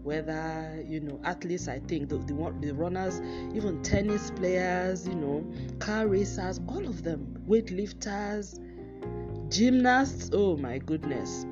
whether 0.08 0.82
you 0.88 1.00
know 1.00 1.20
athletes 1.22 1.68
i 1.68 1.78
think 1.80 2.08
the, 2.08 2.16
the, 2.16 2.54
the 2.62 2.72
runners 2.72 3.20
even 3.54 3.82
tennis 3.82 4.30
players 4.30 5.06
you 5.06 5.14
know 5.14 5.44
car 5.80 6.08
racers 6.08 6.60
all 6.66 6.86
of 6.88 7.02
them 7.02 7.36
weightlifters 7.46 8.58
gymnasts 9.50 10.30
oh 10.32 10.56
my 10.56 10.78
goodness. 10.78 11.44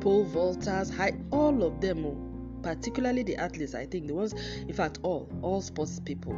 Pole 0.00 0.24
vaulters 0.24 0.94
high 0.94 1.18
all 1.32 1.64
of 1.64 1.80
them 1.80 2.06
oh, 2.06 2.16
particularly 2.62 3.24
the 3.24 3.34
athletes 3.34 3.74
i 3.74 3.86
think 3.86 4.06
the 4.06 4.14
ones 4.14 4.34
in 4.68 4.72
fact 4.72 5.00
all 5.02 5.28
all 5.42 5.60
sports 5.60 6.00
people. 6.04 6.34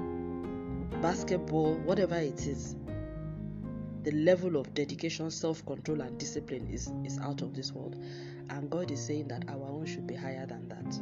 Basketball 1.03 1.75
whatever 1.85 2.17
it 2.17 2.47
is 2.47 2.77
the 4.05 4.13
level 4.13 4.57
of 4.57 4.73
dedication 4.73 5.31
self-control 5.31 6.01
and 6.01 6.19
discipline 6.19 6.67
is 6.71 6.91
is 7.05 7.19
out 7.19 7.43
of 7.43 7.55
this 7.55 7.73
world 7.73 7.97
and 8.51 8.71
God 8.71 8.91
is 8.91 9.05
saying 9.05 9.29
that 9.29 9.49
our 9.49 9.69
own 9.69 9.87
should 9.87 10.07
be 10.07 10.15
higher 10.15 10.47
than 10.47 10.69
that. 10.69 11.01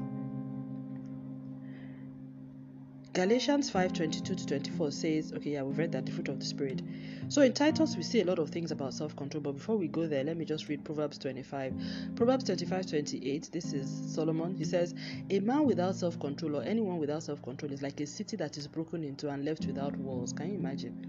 Galatians 3.15 3.71
5:22 3.71 4.25
to 4.25 4.47
24 4.47 4.91
says, 4.91 5.35
okay, 5.35 5.51
yeah, 5.51 5.63
we've 5.63 5.77
read 5.77 5.93
that 5.93 6.07
the 6.07 6.13
fruit 6.13 6.29
of 6.29 6.41
the 6.41 6.47
spirit. 6.47 6.81
So 7.29 7.43
in 7.43 7.53
Titus 7.53 7.95
we 7.95 8.03
see 8.03 8.23
a 8.23 8.25
lot 8.25 8.39
of 8.39 8.49
things 8.49 8.71
about 8.71 8.95
self-control, 8.95 9.43
but 9.43 9.53
before 9.53 9.77
we 9.77 9.87
go 9.87 10.07
there, 10.07 10.25
let 10.25 10.39
me 10.39 10.47
just 10.47 10.71
read 10.71 10.83
Proverbs 10.83 11.19
25. 11.19 11.75
Proverbs 12.17 12.45
25:28. 12.45 13.51
This 13.51 13.75
is 13.75 14.15
Solomon. 14.15 14.55
He 14.57 14.65
says, 14.65 14.95
"A 15.29 15.41
man 15.41 15.67
without 15.67 15.95
self-control 15.95 16.57
or 16.57 16.63
anyone 16.63 16.97
without 16.97 17.23
self-control 17.23 17.71
is 17.71 17.83
like 17.83 18.01
a 18.01 18.07
city 18.07 18.37
that 18.39 18.57
is 18.57 18.67
broken 18.67 19.05
into 19.05 19.29
and 19.29 19.45
left 19.45 19.67
without 19.67 19.95
walls." 19.99 20.33
Can 20.33 20.49
you 20.49 20.55
imagine? 20.55 21.07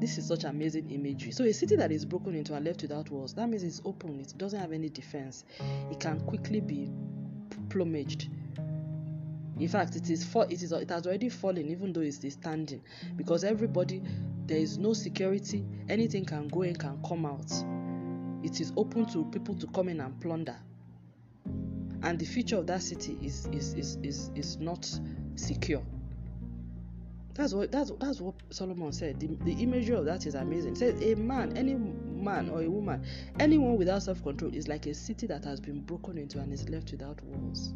This 0.00 0.16
is 0.16 0.28
such 0.28 0.44
amazing 0.44 0.90
imagery. 0.90 1.32
So 1.32 1.44
a 1.44 1.52
city 1.52 1.76
that 1.76 1.90
is 1.90 2.04
broken 2.04 2.34
into 2.34 2.54
and 2.54 2.64
left 2.64 2.82
without 2.82 3.10
walls, 3.10 3.34
that 3.34 3.48
means 3.48 3.64
it's 3.64 3.82
open. 3.84 4.20
It 4.20 4.32
doesn't 4.38 4.58
have 4.58 4.72
any 4.72 4.88
defense. 4.88 5.44
It 5.90 5.98
can 5.98 6.20
quickly 6.20 6.60
be 6.60 6.88
plumaged. 7.68 8.28
In 9.58 9.66
fact, 9.68 9.96
it 9.96 10.08
is 10.08 10.24
for, 10.24 10.44
it 10.48 10.62
is 10.62 10.70
it 10.70 10.88
has 10.90 11.06
already 11.06 11.28
fallen, 11.28 11.68
even 11.68 11.92
though 11.92 12.00
it's 12.00 12.20
standing, 12.32 12.80
because 13.16 13.42
everybody 13.42 14.02
there 14.46 14.58
is 14.58 14.78
no 14.78 14.92
security. 14.92 15.66
Anything 15.88 16.24
can 16.24 16.46
go 16.48 16.62
in, 16.62 16.76
can 16.76 16.98
come 17.06 17.26
out. 17.26 17.50
It 18.44 18.60
is 18.60 18.72
open 18.76 19.04
to 19.06 19.24
people 19.26 19.56
to 19.56 19.66
come 19.68 19.88
in 19.88 20.00
and 20.00 20.18
plunder. 20.20 20.56
And 22.02 22.18
the 22.18 22.24
future 22.24 22.56
of 22.56 22.68
that 22.68 22.82
city 22.82 23.18
is 23.20 23.46
is 23.52 23.74
is 23.74 23.98
is, 24.04 24.30
is 24.36 24.58
not 24.58 24.88
secure. 25.34 25.82
That's 27.38 27.54
what 27.54 27.70
that's 27.70 27.92
that's 28.00 28.20
what 28.20 28.34
Solomon 28.50 28.90
said. 28.90 29.20
The, 29.20 29.28
the 29.44 29.52
imagery 29.62 29.94
of 29.94 30.04
that 30.06 30.26
is 30.26 30.34
amazing. 30.34 30.72
It 30.72 30.78
says 30.78 31.00
a 31.00 31.14
man, 31.14 31.56
any 31.56 31.76
man 31.76 32.48
or 32.50 32.62
a 32.62 32.68
woman, 32.68 33.04
anyone 33.38 33.76
without 33.76 34.02
self-control 34.02 34.56
is 34.56 34.66
like 34.66 34.86
a 34.86 34.92
city 34.92 35.28
that 35.28 35.44
has 35.44 35.60
been 35.60 35.78
broken 35.82 36.18
into 36.18 36.40
and 36.40 36.52
is 36.52 36.68
left 36.68 36.90
without 36.90 37.22
walls. 37.22 37.74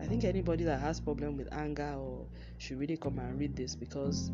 I 0.00 0.06
think 0.06 0.24
anybody 0.24 0.64
that 0.64 0.80
has 0.80 1.00
problem 1.00 1.36
with 1.36 1.52
anger 1.52 1.94
or 1.98 2.24
should 2.56 2.80
really 2.80 2.96
come 2.96 3.18
and 3.18 3.38
read 3.38 3.54
this 3.54 3.74
because 3.74 4.32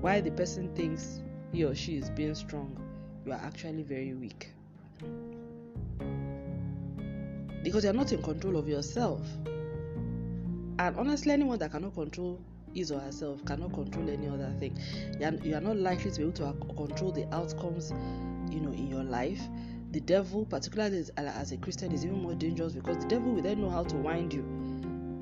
why 0.00 0.20
the 0.20 0.32
person 0.32 0.74
thinks 0.74 1.20
he 1.52 1.64
or 1.64 1.76
she 1.76 1.96
is 1.96 2.10
being 2.10 2.34
strong, 2.34 2.76
you 3.24 3.30
are 3.30 3.40
actually 3.44 3.84
very 3.84 4.14
weak. 4.14 4.50
Because 7.62 7.84
you're 7.84 7.92
not 7.92 8.10
in 8.10 8.20
control 8.20 8.56
of 8.56 8.66
yourself. 8.66 9.20
And 10.78 10.96
honestly, 10.96 11.32
anyone 11.32 11.58
that 11.58 11.72
cannot 11.72 11.94
control 11.94 12.40
his 12.74 12.92
or 12.92 13.00
herself 13.00 13.44
cannot 13.44 13.72
control 13.72 14.08
any 14.08 14.28
other 14.28 14.52
thing. 14.58 14.78
You 15.42 15.56
are, 15.56 15.60
not 15.60 15.76
likely 15.76 16.10
to 16.10 16.16
be 16.18 16.22
able 16.22 16.32
to 16.34 16.74
control 16.74 17.10
the 17.12 17.26
outcomes, 17.34 17.92
you 18.50 18.60
know, 18.60 18.72
in 18.72 18.86
your 18.88 19.02
life. 19.02 19.40
The 19.90 20.00
devil, 20.00 20.44
particularly 20.44 20.98
as, 20.98 21.10
as 21.16 21.52
a 21.52 21.56
Christian, 21.56 21.92
is 21.92 22.04
even 22.04 22.22
more 22.22 22.34
dangerous 22.34 22.74
because 22.74 22.98
the 22.98 23.08
devil 23.08 23.32
will 23.32 23.42
then 23.42 23.60
know 23.60 23.70
how 23.70 23.84
to 23.84 23.96
wind 23.96 24.32
you. 24.32 24.42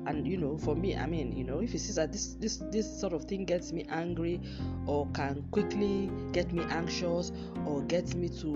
And 0.05 0.27
you 0.27 0.37
know, 0.37 0.57
for 0.57 0.75
me, 0.75 0.95
I 0.95 1.05
mean, 1.05 1.35
you 1.35 1.43
know, 1.43 1.59
if 1.59 1.71
he 1.71 1.77
sees 1.77 1.95
that 1.95 2.13
this 2.13 2.35
this 2.39 2.57
this 2.71 2.99
sort 2.99 3.11
of 3.11 3.25
thing 3.25 3.43
gets 3.43 3.73
me 3.73 3.85
angry, 3.89 4.39
or 4.85 5.07
can 5.13 5.43
quickly 5.51 6.09
get 6.31 6.53
me 6.53 6.63
anxious, 6.69 7.31
or 7.65 7.81
gets 7.83 8.13
me 8.13 8.29
to 8.41 8.51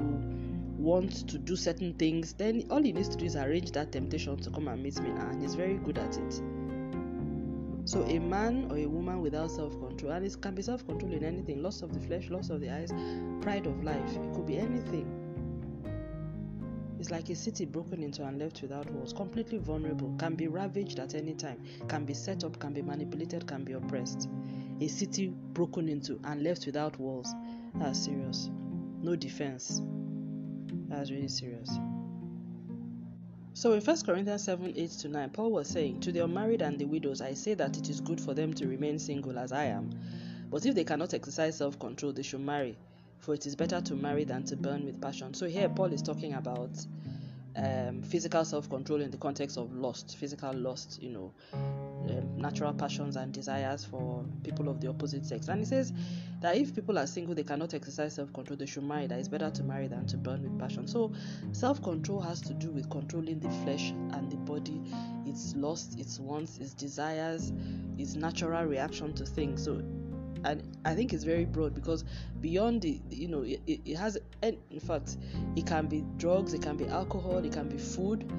want 0.78 1.28
to 1.28 1.38
do 1.38 1.56
certain 1.56 1.94
things, 1.96 2.34
then 2.34 2.66
all 2.70 2.82
he 2.82 2.92
needs 2.92 3.10
to 3.10 3.18
do 3.18 3.26
is 3.26 3.36
arrange 3.36 3.72
that 3.72 3.92
temptation 3.92 4.38
to 4.38 4.50
come 4.50 4.68
and 4.68 4.82
meet 4.82 5.00
me 5.02 5.10
and 5.10 5.42
he's 5.42 5.56
very 5.56 5.76
good 5.76 5.98
at 5.98 6.18
it. 6.18 6.42
So 7.92 8.04
a 8.04 8.20
man 8.20 8.68
or 8.72 8.78
a 8.78 8.86
woman 8.86 9.20
without 9.22 9.52
self-control, 9.52 10.14
and 10.14 10.26
it 10.26 10.42
can 10.42 10.56
be 10.56 10.62
self-control 10.62 11.12
in 11.12 11.26
anything, 11.26 11.62
loss 11.62 11.82
of 11.82 11.94
the 11.94 12.00
flesh, 12.00 12.30
loss 12.30 12.50
of 12.50 12.62
the 12.62 12.70
eyes, 12.70 12.90
pride 13.42 13.66
of 13.66 13.84
life. 13.84 14.16
It 14.16 14.34
could 14.34 14.46
be 14.46 14.60
anything. 14.60 15.06
It's 17.02 17.12
like 17.12 17.30
a 17.30 17.36
city 17.36 17.66
broken 17.66 18.02
into 18.02 18.24
and 18.24 18.40
left 18.40 18.62
without 18.62 18.90
walls, 18.92 19.12
completely 19.12 19.58
vulnerable, 19.58 20.16
can 20.18 20.36
be 20.36 20.48
ravaged 20.48 21.00
at 21.00 21.16
any 21.16 21.34
time, 21.34 21.62
can 21.90 22.06
be 22.06 22.14
set 22.14 22.46
up, 22.46 22.58
can 22.60 22.72
be 22.72 22.82
manipulated, 22.82 23.46
can 23.46 23.66
be 23.66 23.74
oppressed. 23.74 24.30
A 24.80 24.88
city 24.88 25.34
broken 25.52 25.90
into 25.90 26.18
and 26.24 26.44
left 26.44 26.66
without 26.66 26.98
walls. 26.98 27.36
That's 27.76 28.06
serious. 28.06 28.50
No 29.02 29.18
defense. 29.18 29.82
That's 30.88 31.12
really 31.12 31.28
serious. 31.28 31.70
So 33.62 33.74
in 33.74 33.82
1 33.82 34.02
Corinthians 34.08 34.44
7 34.46 34.74
8 34.76 34.90
to 34.90 35.08
9, 35.08 35.30
Paul 35.30 35.52
was 35.52 35.68
saying, 35.68 36.00
To 36.00 36.12
the 36.12 36.24
unmarried 36.24 36.64
and 36.64 36.80
the 36.80 36.86
widows, 36.86 37.22
I 37.22 37.36
say 37.36 37.54
that 37.54 37.78
it 37.78 37.90
is 37.92 38.02
good 38.02 38.20
for 38.20 38.34
them 38.34 38.56
to 38.56 38.68
remain 38.68 38.98
single 38.98 39.38
as 39.38 39.52
I 39.52 39.66
am. 39.66 39.92
But 40.50 40.66
if 40.66 40.74
they 40.74 40.84
cannot 40.84 41.14
exercise 41.14 41.60
self 41.60 41.78
control, 41.78 42.12
they 42.12 42.24
should 42.24 42.42
marry, 42.42 42.76
for 43.20 43.36
it 43.36 43.46
is 43.46 43.56
better 43.56 43.80
to 43.80 43.94
marry 43.94 44.24
than 44.24 44.44
to 44.46 44.56
burn 44.56 44.84
with 44.84 45.00
passion. 45.00 45.36
So 45.36 45.46
here, 45.46 45.70
Paul 45.70 45.94
is 45.94 46.02
talking 46.02 46.34
about 46.34 46.72
um, 47.56 48.02
physical 48.02 48.44
self 48.46 48.68
control 48.68 49.00
in 49.00 49.12
the 49.12 49.18
context 49.18 49.58
of 49.58 49.72
lust, 49.76 50.18
physical 50.18 50.54
lust, 50.54 51.00
you 51.00 51.12
know, 51.12 51.32
um, 52.10 52.38
natural 52.38 52.74
passions 52.74 53.16
and 53.16 53.32
desires 53.32 53.86
for 53.86 54.26
people 54.44 54.70
of 54.70 54.82
the 54.82 54.88
opposite 54.88 55.26
sex. 55.26 55.48
And 55.48 55.60
he 55.60 55.66
says 55.66 55.94
that 56.42 56.56
if 56.56 56.74
people 56.74 56.98
are 56.98 57.08
single, 57.08 57.36
they 57.36 57.44
cannot 57.44 57.74
exercise 57.74 58.16
self 58.16 58.34
control, 58.34 58.58
they 58.58 58.66
should 58.66 58.84
marry. 58.84 59.08
That 59.08 59.20
it's 59.20 59.28
better 59.28 59.50
to 59.52 59.64
marry 59.64 59.88
than 59.88 60.08
to 60.08 60.18
burn 60.18 60.42
with 60.44 60.58
passion. 60.60 60.88
So, 60.88 61.12
self 61.52 61.82
control 61.84 62.22
has 62.22 62.42
to 62.42 62.54
do 62.54 62.72
with 62.72 62.90
controlling 62.90 63.40
the 63.40 63.50
flesh 63.64 63.92
and 63.92 64.32
the 64.32 64.38
body, 64.38 64.82
its 65.26 65.56
lust, 65.56 66.00
its 66.00 66.20
wants, 66.20 66.58
its 66.58 66.74
desires, 66.74 67.54
its 67.98 68.16
natural 68.16 68.66
reaction 68.66 69.14
to 69.14 69.26
things. 69.26 69.64
So, 69.64 69.84
and 70.44 70.64
I 70.86 70.96
think 70.96 71.14
it's 71.14 71.24
very 71.24 71.46
broad 71.46 71.76
because 71.76 72.04
beyond 72.40 72.82
the 72.82 73.00
you 73.12 73.28
know 73.28 73.44
it, 73.44 73.62
it 73.68 73.96
has 73.96 74.18
in 74.42 74.80
fact 74.80 75.18
it 75.56 75.66
can 75.68 75.88
be 75.88 76.04
drugs, 76.18 76.54
it 76.54 76.62
can 76.62 76.78
be 76.78 76.88
alcohol, 76.88 77.38
it 77.46 77.54
can 77.54 77.70
be 77.70 77.78
food, 77.78 78.32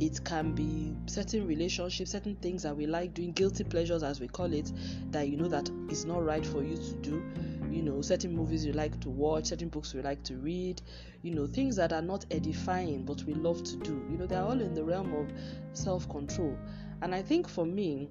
it 0.00 0.24
can 0.24 0.52
be 0.52 0.94
certain 1.06 1.46
relationships, 1.46 2.10
certain 2.10 2.36
things 2.36 2.62
that 2.64 2.76
we 2.76 2.86
like 2.86 3.14
doing, 3.14 3.32
guilty 3.32 3.64
pleasures 3.64 4.02
as 4.02 4.20
we 4.20 4.28
call 4.28 4.52
it, 4.52 4.72
that 5.10 5.28
you 5.28 5.36
know 5.36 5.48
that 5.48 5.70
is 5.88 6.04
not 6.04 6.24
right 6.24 6.44
for 6.44 6.62
you 6.62 6.76
to 6.76 6.94
do. 6.96 7.22
You 7.70 7.82
know, 7.82 8.02
certain 8.02 8.34
movies 8.34 8.64
you 8.64 8.72
like 8.72 8.98
to 9.00 9.10
watch, 9.10 9.46
certain 9.46 9.68
books 9.68 9.94
you 9.94 10.02
like 10.02 10.22
to 10.24 10.36
read, 10.36 10.80
you 11.22 11.34
know, 11.34 11.46
things 11.46 11.76
that 11.76 11.92
are 11.92 12.02
not 12.02 12.24
edifying 12.30 13.04
but 13.04 13.22
we 13.24 13.34
love 13.34 13.62
to 13.64 13.76
do. 13.76 14.04
You 14.10 14.16
know, 14.16 14.26
they're 14.26 14.42
all 14.42 14.60
in 14.60 14.74
the 14.74 14.84
realm 14.84 15.12
of 15.14 15.32
self 15.72 16.08
control. 16.08 16.56
And 17.02 17.14
I 17.14 17.22
think 17.22 17.48
for 17.48 17.64
me, 17.64 18.08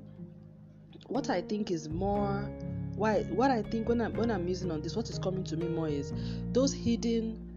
what 1.08 1.30
I 1.30 1.41
think 1.41 1.72
is 1.72 1.89
more 1.89 2.50
why 2.96 3.24
what 3.24 3.52
I 3.52 3.63
think 3.63 3.89
when 3.89 4.02
I'm 4.02 4.13
when 4.13 4.32
I'm 4.32 4.48
using 4.48 4.72
on 4.72 4.82
this, 4.82 4.96
what 4.96 5.10
is 5.10 5.19
coming 5.19 5.43
to 5.46 5.58
me 5.58 5.67
more 5.67 5.88
is 5.88 6.13
those 6.52 6.74
hidden 6.74 7.52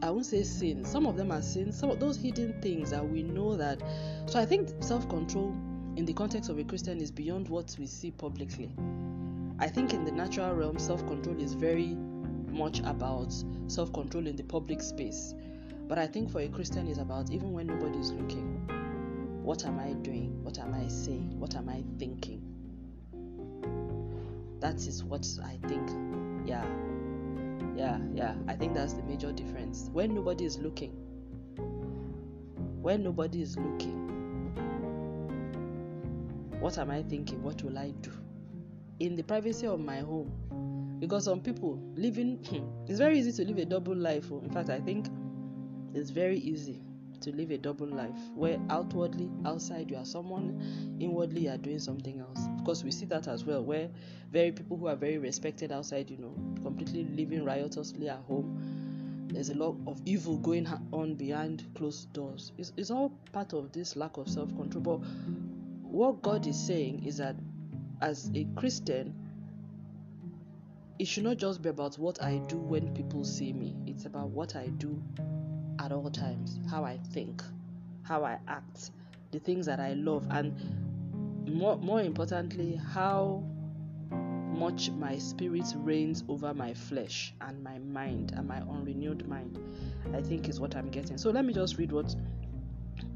I 0.00 0.10
won't 0.10 0.26
say 0.26 0.44
sin. 0.44 0.84
Some 0.84 1.06
of 1.06 1.16
them 1.16 1.32
are 1.32 1.42
sins. 1.42 1.78
Some 1.78 1.90
of 1.90 1.98
those 1.98 2.16
hidden 2.16 2.60
things 2.62 2.90
that 2.90 3.06
we 3.06 3.22
know 3.22 3.56
that. 3.56 3.82
So 4.26 4.38
I 4.38 4.46
think 4.46 4.70
self-control 4.80 5.56
in 5.96 6.04
the 6.04 6.12
context 6.12 6.48
of 6.50 6.58
a 6.58 6.64
Christian 6.64 7.00
is 7.00 7.10
beyond 7.10 7.48
what 7.48 7.74
we 7.78 7.86
see 7.86 8.12
publicly. 8.12 8.70
I 9.58 9.66
think 9.66 9.92
in 9.92 10.04
the 10.04 10.12
natural 10.12 10.54
realm, 10.54 10.78
self-control 10.78 11.40
is 11.40 11.54
very 11.54 11.96
much 12.50 12.78
about 12.80 13.34
self-control 13.66 14.28
in 14.28 14.36
the 14.36 14.44
public 14.44 14.80
space. 14.80 15.34
But 15.88 15.98
I 15.98 16.06
think 16.06 16.30
for 16.30 16.40
a 16.40 16.48
Christian 16.48 16.86
is 16.86 16.98
about 16.98 17.30
even 17.30 17.52
when 17.52 17.66
nobody 17.66 17.98
is 17.98 18.12
looking. 18.12 18.62
What 19.42 19.64
am 19.64 19.80
I 19.80 19.94
doing? 19.94 20.44
What 20.44 20.58
am 20.58 20.74
I 20.74 20.86
saying? 20.86 21.40
What 21.40 21.56
am 21.56 21.68
I 21.68 21.82
thinking? 21.98 22.42
That 24.60 24.76
is 24.76 25.02
what 25.02 25.26
I 25.42 25.58
think. 25.66 25.90
Yeah. 26.46 26.64
Yeah, 27.78 27.98
yeah. 28.12 28.34
I 28.48 28.54
think 28.54 28.74
that's 28.74 28.94
the 28.94 29.04
major 29.04 29.30
difference. 29.30 29.88
When 29.92 30.12
nobody 30.12 30.44
is 30.44 30.58
looking. 30.58 30.90
When 32.82 33.04
nobody 33.04 33.40
is 33.40 33.56
looking. 33.56 34.08
What 36.58 36.76
am 36.76 36.90
I 36.90 37.04
thinking? 37.04 37.40
What 37.40 37.62
will 37.62 37.78
I 37.78 37.92
do? 38.02 38.10
In 38.98 39.14
the 39.14 39.22
privacy 39.22 39.68
of 39.68 39.78
my 39.78 40.00
home. 40.00 40.98
Because 40.98 41.26
some 41.26 41.40
people 41.40 41.80
living 41.94 42.40
it's 42.88 42.98
very 42.98 43.20
easy 43.20 43.30
to 43.30 43.48
live 43.48 43.58
a 43.58 43.64
double 43.64 43.94
life. 43.94 44.28
In 44.32 44.50
fact, 44.50 44.70
I 44.70 44.80
think 44.80 45.06
it's 45.94 46.10
very 46.10 46.38
easy 46.38 46.82
to 47.22 47.34
live 47.34 47.50
a 47.50 47.58
double 47.58 47.86
life 47.86 48.16
where 48.34 48.58
outwardly 48.70 49.30
outside 49.44 49.90
you 49.90 49.96
are 49.96 50.04
someone 50.04 50.96
inwardly 51.00 51.42
you 51.42 51.50
are 51.50 51.56
doing 51.56 51.78
something 51.78 52.20
else. 52.20 52.40
Of 52.58 52.64
course 52.64 52.84
we 52.84 52.90
see 52.90 53.06
that 53.06 53.28
as 53.28 53.44
well 53.44 53.62
where 53.62 53.88
very 54.30 54.52
people 54.52 54.76
who 54.76 54.86
are 54.88 54.96
very 54.96 55.18
respected 55.18 55.72
outside 55.72 56.10
you 56.10 56.18
know 56.18 56.34
completely 56.62 57.04
living 57.04 57.44
riotously 57.44 58.08
at 58.08 58.18
home 58.20 58.78
there's 59.32 59.50
a 59.50 59.54
lot 59.54 59.76
of 59.86 60.00
evil 60.06 60.38
going 60.38 60.66
on 60.92 61.14
behind 61.14 61.64
closed 61.74 62.12
doors. 62.12 62.52
It's, 62.56 62.72
it's 62.76 62.90
all 62.90 63.10
part 63.32 63.52
of 63.52 63.72
this 63.72 63.94
lack 63.94 64.16
of 64.16 64.28
self-control 64.28 64.82
but 64.82 64.96
what 65.82 66.22
god 66.22 66.46
is 66.46 66.58
saying 66.58 67.04
is 67.04 67.16
that 67.18 67.36
as 68.00 68.30
a 68.34 68.46
christian 68.56 69.14
it 70.98 71.06
should 71.06 71.24
not 71.24 71.36
just 71.36 71.62
be 71.62 71.68
about 71.68 71.98
what 71.98 72.22
i 72.22 72.38
do 72.48 72.56
when 72.56 72.92
people 72.94 73.24
see 73.24 73.52
me. 73.52 73.74
It's 73.86 74.04
about 74.04 74.28
what 74.28 74.56
i 74.56 74.66
do 74.66 75.02
at 75.88 75.94
all 75.96 76.10
times 76.10 76.60
how 76.70 76.84
I 76.84 76.98
think, 76.98 77.42
how 78.02 78.22
I 78.22 78.38
act, 78.46 78.90
the 79.30 79.38
things 79.38 79.64
that 79.64 79.80
I 79.80 79.94
love, 79.94 80.26
and 80.30 80.54
more, 81.48 81.78
more 81.78 82.02
importantly, 82.02 82.78
how 82.92 83.42
much 84.10 84.90
my 84.90 85.16
spirit 85.16 85.64
reigns 85.76 86.24
over 86.28 86.52
my 86.52 86.74
flesh 86.74 87.32
and 87.40 87.62
my 87.64 87.78
mind 87.78 88.34
and 88.36 88.46
my 88.46 88.60
unrenewed 88.60 89.26
mind. 89.26 89.58
I 90.12 90.20
think 90.20 90.48
is 90.48 90.60
what 90.60 90.76
I'm 90.76 90.90
getting. 90.90 91.16
So 91.16 91.30
let 91.30 91.46
me 91.46 91.54
just 91.54 91.78
read 91.78 91.92
what 91.92 92.14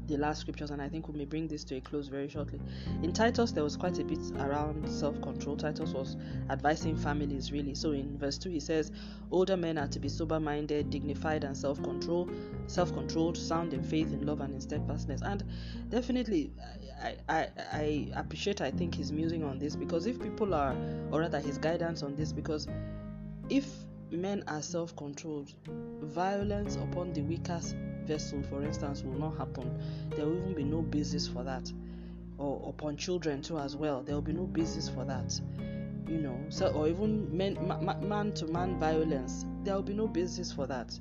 the 0.07 0.17
last 0.17 0.41
scriptures, 0.41 0.71
and 0.71 0.81
I 0.81 0.89
think 0.89 1.07
we 1.07 1.17
may 1.17 1.25
bring 1.25 1.47
this 1.47 1.63
to 1.65 1.75
a 1.75 1.81
close 1.81 2.07
very 2.07 2.27
shortly. 2.27 2.59
In 3.01 3.13
Titus, 3.13 3.51
there 3.51 3.63
was 3.63 3.77
quite 3.77 3.99
a 3.99 4.03
bit 4.03 4.19
around 4.39 4.89
self 4.89 5.21
control. 5.21 5.55
Titus 5.55 5.91
was 5.91 6.17
advising 6.49 6.95
families, 6.95 7.51
really. 7.51 7.75
So 7.75 7.91
in 7.91 8.17
verse 8.17 8.37
2, 8.37 8.49
he 8.49 8.59
says, 8.59 8.91
Older 9.31 9.57
men 9.57 9.77
are 9.77 9.87
to 9.87 9.99
be 9.99 10.09
sober 10.09 10.39
minded, 10.39 10.89
dignified, 10.89 11.43
and 11.43 11.55
self 11.55 11.81
control, 11.83 12.29
self 12.67 12.93
controlled, 12.93 13.37
sound 13.37 13.73
in 13.73 13.83
faith, 13.83 14.11
in 14.11 14.25
love, 14.25 14.41
and 14.41 14.53
in 14.53 14.61
steadfastness. 14.61 15.21
And 15.21 15.43
definitely, 15.89 16.51
I, 17.01 17.15
I, 17.29 17.47
I 17.71 18.07
appreciate, 18.15 18.61
I 18.61 18.71
think, 18.71 18.95
his 18.95 19.11
musing 19.11 19.43
on 19.43 19.59
this 19.59 19.75
because 19.75 20.05
if 20.05 20.21
people 20.21 20.53
are, 20.53 20.75
or 21.11 21.21
rather, 21.21 21.39
his 21.39 21.57
guidance 21.57 22.03
on 22.03 22.15
this, 22.15 22.33
because 22.33 22.67
if 23.49 23.67
men 24.13 24.43
are 24.47 24.61
self 24.61 24.95
controlled, 24.95 25.53
violence 26.01 26.75
upon 26.75 27.13
the 27.13 27.21
weakest 27.21 27.75
vessel, 28.05 28.41
for 28.43 28.63
instance, 28.63 29.03
will 29.03 29.19
not 29.19 29.37
happen. 29.37 29.79
There 30.11 30.25
will 30.25 30.37
even 30.37 30.53
be 30.53 30.63
no 30.63 30.81
basis 30.81 31.27
for 31.27 31.43
that. 31.43 31.71
Or 32.37 32.69
upon 32.69 32.97
children 32.97 33.41
too, 33.41 33.57
as 33.59 33.75
well, 33.75 34.01
there 34.01 34.15
will 34.15 34.21
be 34.21 34.33
no 34.33 34.43
basis 34.43 34.89
for 34.89 35.05
that. 35.05 35.39
You 36.07 36.17
know, 36.17 36.37
so 36.49 36.67
or 36.73 36.87
even 36.87 37.35
man 37.35 38.33
to 38.33 38.47
man 38.47 38.79
violence, 38.79 39.45
there 39.63 39.75
will 39.75 39.83
be 39.83 39.93
no 39.93 40.07
basis 40.07 40.51
for 40.51 40.67
that. 40.67 40.97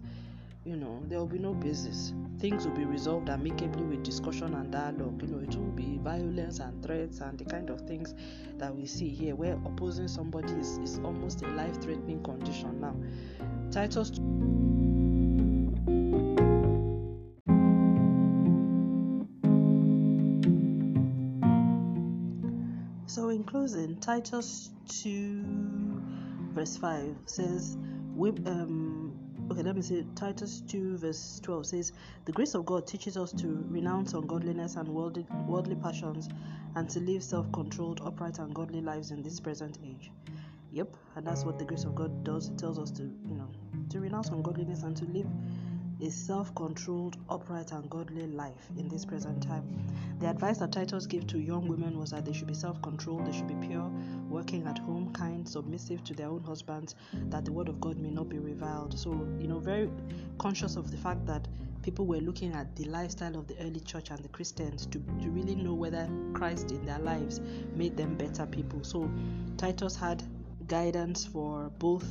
You 0.64 0.77
know, 0.77 1.03
there 1.09 1.18
will 1.18 1.27
be 1.27 1.40
no 1.40 1.55
basis. 1.55 2.14
Things 2.38 2.64
will 2.64 2.77
be 2.77 2.85
resolved 2.85 3.29
amicably 3.29 3.83
with 3.83 4.05
discussion 4.05 4.55
and 4.55 4.70
dialogue. 4.70 5.20
You 5.20 5.29
know, 5.29 5.38
it 5.38 5.57
will 5.57 5.72
be 5.72 5.98
violence 5.98 6.61
and 6.61 6.81
threats 6.85 7.18
and 7.18 7.37
the 7.37 7.44
kind 7.44 7.68
of 7.68 7.81
things 7.81 8.14
that 8.59 8.72
we 8.72 8.87
see 8.87 9.09
here, 9.09 9.35
where 9.35 9.55
opposing 9.66 10.07
somebody 10.07 10.53
is, 10.53 10.79
is 10.79 11.01
almost 11.01 11.42
a 11.42 11.48
life 11.48 11.83
threatening 11.83 12.22
condition 12.22 12.81
now. 12.81 12.94
Titus. 13.72 14.12
So, 23.07 23.31
in 23.31 23.42
closing, 23.42 23.96
Titus 23.96 24.70
2, 25.03 25.42
verse 26.55 26.77
5 26.77 27.16
says, 27.27 27.77
um, 28.46 29.02
okay, 29.51 29.63
let 29.63 29.77
me 29.77 29.83
see 29.83 30.05
Titus 30.15 30.63
2, 30.69 30.99
verse 30.99 31.41
12 31.43 31.67
says, 31.67 31.93
The 32.25 32.33
grace 32.33 32.55
of 32.55 32.65
God 32.65 32.87
teaches 32.87 33.17
us 33.17 33.33
to 33.33 33.65
renounce 33.69 34.15
ungodliness 34.15 34.77
and 34.77 34.89
worldly, 34.89 35.27
worldly 35.47 35.77
passions 35.77 36.29
and 36.75 36.89
to 36.91 37.01
live 37.01 37.23
self 37.23 37.51
controlled, 37.53 38.01
upright, 38.05 38.39
and 38.39 38.55
godly 38.55 38.81
lives 38.81 39.11
in 39.11 39.23
this 39.23 39.41
present 39.41 39.79
age. 39.85 40.11
Yep, 40.73 40.97
and 41.17 41.27
that's 41.27 41.45
what 41.45 41.59
the 41.59 41.65
grace 41.65 41.85
of 41.85 41.95
God 41.95 42.25
does. 42.25 42.49
It 42.49 42.59
tells 42.59 42.79
us 42.79 42.91
to, 42.93 43.03
you 43.03 43.35
know, 43.35 43.49
to 43.91 44.01
renounce 44.01 44.29
ungodliness 44.29 44.83
and 44.85 44.97
to 44.97 45.05
live 45.07 45.27
a 46.03 46.11
self 46.11 46.53
controlled, 46.57 47.17
upright, 47.31 47.71
and 47.71 47.88
godly 47.88 48.27
life 48.27 48.69
in 48.77 48.88
this 48.88 49.05
present 49.05 49.41
time. 49.41 49.65
The 50.19 50.29
advice 50.29 50.59
that 50.59 50.73
Titus 50.73 51.07
gave 51.07 51.29
to 51.29 51.38
young 51.38 51.69
women 51.69 51.97
was 51.99 52.11
that 52.11 52.25
they 52.25 52.33
should 52.33 52.49
be 52.49 52.55
self 52.55 52.83
controlled, 52.83 53.27
they 53.27 53.33
should 53.33 53.47
be 53.47 53.67
pure, 53.67 53.88
working 54.29 54.67
at 54.67 54.79
home, 54.79 55.12
kind, 55.12 55.49
submissive 55.49 56.03
to 56.05 56.15
their 56.15 56.27
own 56.27 56.43
husbands, 56.43 56.97
that 57.31 57.45
the 57.45 57.53
word 57.53 57.69
of 57.69 57.81
God 57.81 57.99
may 57.99 58.11
not 58.11 58.29
be 58.29 58.41
reviled. 58.41 58.99
So, 58.99 59.12
you 59.38 59.47
know, 59.47 59.61
very 59.61 59.88
conscious 60.38 60.75
of 60.75 60.91
the 60.91 60.97
fact 60.97 61.25
that 61.27 61.47
people 61.83 62.07
were 62.07 62.19
looking 62.19 62.53
at 62.53 62.75
the 62.75 62.85
lifestyle 62.85 63.37
of 63.37 63.47
the 63.47 63.57
early 63.61 63.81
church 63.81 64.11
and 64.11 64.19
the 64.19 64.29
Christians 64.29 64.87
to, 64.87 64.99
to 64.99 65.31
really 65.31 65.55
know 65.55 65.75
whether 65.75 66.09
Christ 66.33 66.73
in 66.73 66.85
their 66.85 66.99
lives 66.99 67.41
made 67.77 67.97
them 67.97 68.17
better 68.17 68.47
people. 68.47 68.83
So, 68.83 69.09
Titus 69.57 69.95
had 69.95 70.23
guidance 70.67 71.25
for 71.25 71.71
both 71.79 72.07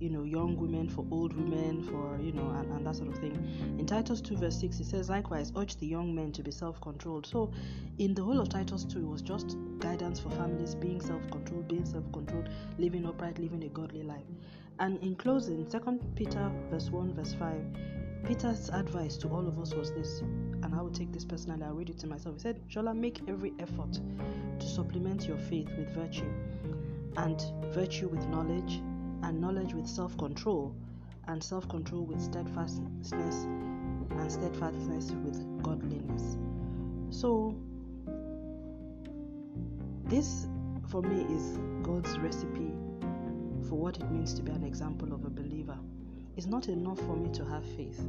you 0.00 0.08
know 0.08 0.22
young 0.24 0.56
women 0.56 0.88
for 0.88 1.04
old 1.10 1.34
women 1.34 1.82
for 1.82 2.18
you 2.20 2.32
know 2.32 2.48
and, 2.58 2.72
and 2.72 2.86
that 2.86 2.96
sort 2.96 3.08
of 3.10 3.18
thing. 3.18 3.36
In 3.78 3.86
titus 3.86 4.20
2 4.22 4.38
verse 4.38 4.58
6 4.58 4.80
it 4.80 4.86
says 4.86 5.10
likewise 5.10 5.52
urge 5.56 5.76
the 5.76 5.86
young 5.86 6.14
men 6.14 6.32
to 6.32 6.42
be 6.42 6.50
self-controlled. 6.50 7.26
So 7.26 7.52
in 7.98 8.14
the 8.14 8.22
whole 8.22 8.40
of 8.40 8.48
titus 8.48 8.84
2 8.84 8.98
it 8.98 9.06
was 9.06 9.20
just 9.20 9.56
guidance 9.78 10.18
for 10.18 10.30
families 10.30 10.74
being 10.74 11.00
self-controlled 11.00 11.68
being 11.68 11.84
self-controlled 11.84 12.48
living 12.78 13.06
upright 13.06 13.38
living 13.38 13.62
a 13.64 13.68
godly 13.68 14.02
life. 14.02 14.24
And 14.78 14.98
in 15.02 15.14
closing 15.16 15.68
second 15.68 16.00
peter 16.16 16.50
verse 16.70 16.90
1 16.90 17.14
verse 17.14 17.34
5 17.34 17.60
peter's 18.24 18.70
advice 18.70 19.16
to 19.18 19.28
all 19.28 19.46
of 19.46 19.58
us 19.58 19.74
was 19.74 19.92
this 19.92 20.20
and 20.62 20.74
i 20.74 20.82
will 20.82 20.90
take 20.90 21.10
this 21.10 21.24
personally 21.24 21.62
i'll 21.64 21.74
read 21.74 21.90
it 21.90 21.98
to 21.98 22.06
myself. 22.06 22.36
He 22.36 22.40
said 22.40 22.60
shola 22.68 22.96
make 22.96 23.20
every 23.28 23.52
effort 23.58 24.00
to 24.58 24.66
supplement 24.66 25.26
your 25.28 25.38
faith 25.38 25.68
with 25.76 25.90
virtue 25.90 26.30
and 27.16 27.42
virtue 27.74 28.08
with 28.08 28.26
knowledge 28.28 28.80
and 29.22 29.40
knowledge 29.40 29.74
with 29.74 29.86
self 29.86 30.16
control, 30.18 30.74
and 31.28 31.42
self 31.42 31.68
control 31.68 32.04
with 32.04 32.20
steadfastness, 32.20 33.12
and 33.12 34.32
steadfastness 34.32 35.12
with 35.24 35.62
godliness. 35.62 36.36
So, 37.10 37.54
this 40.04 40.46
for 40.88 41.02
me 41.02 41.22
is 41.34 41.58
God's 41.82 42.18
recipe 42.18 42.72
for 43.68 43.76
what 43.76 43.96
it 43.98 44.10
means 44.10 44.34
to 44.34 44.42
be 44.42 44.50
an 44.52 44.64
example 44.64 45.12
of 45.12 45.24
a 45.24 45.30
believer. 45.30 45.78
It's 46.36 46.46
not 46.46 46.68
enough 46.68 46.98
for 47.00 47.16
me 47.16 47.30
to 47.34 47.44
have 47.44 47.64
faith. 47.76 48.02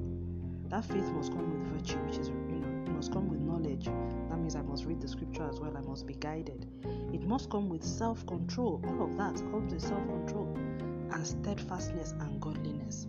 that 0.69 0.85
faith 0.85 1.09
must 1.11 1.31
come 1.31 1.51
with 1.51 1.73
virtue, 1.73 1.97
which 2.05 2.17
is, 2.17 2.29
you 2.29 2.59
know, 2.59 2.91
must 2.93 3.11
come 3.11 3.27
with 3.27 3.39
knowledge. 3.41 3.85
That 4.29 4.37
means 4.37 4.55
I 4.55 4.61
must 4.61 4.85
read 4.85 5.01
the 5.01 5.07
scripture 5.07 5.47
as 5.49 5.59
well, 5.59 5.75
I 5.75 5.81
must 5.81 6.07
be 6.07 6.13
guided. 6.13 6.65
It 7.13 7.23
must 7.27 7.49
come 7.49 7.67
with 7.69 7.83
self 7.83 8.25
control. 8.25 8.81
All 8.87 9.03
of 9.03 9.17
that 9.17 9.35
comes 9.51 9.73
with 9.73 9.81
self 9.81 10.05
control 10.07 10.55
and 11.11 11.25
steadfastness 11.25 12.11
and 12.19 12.39
godliness. 12.41 13.07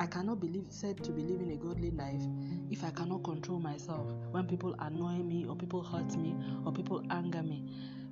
I 0.00 0.06
cannot 0.06 0.40
believe 0.40 0.66
said 0.68 1.02
to 1.04 1.12
be 1.12 1.22
living 1.22 1.52
a 1.52 1.56
godly 1.56 1.90
life 1.90 2.22
if 2.70 2.82
I 2.84 2.90
cannot 2.90 3.22
control 3.24 3.60
myself 3.60 4.06
when 4.30 4.46
people 4.46 4.74
annoy 4.78 5.22
me 5.22 5.46
or 5.46 5.54
people 5.54 5.82
hurt 5.82 6.16
me 6.16 6.34
or 6.64 6.72
people 6.72 7.02
anger 7.10 7.42
me. 7.42 7.64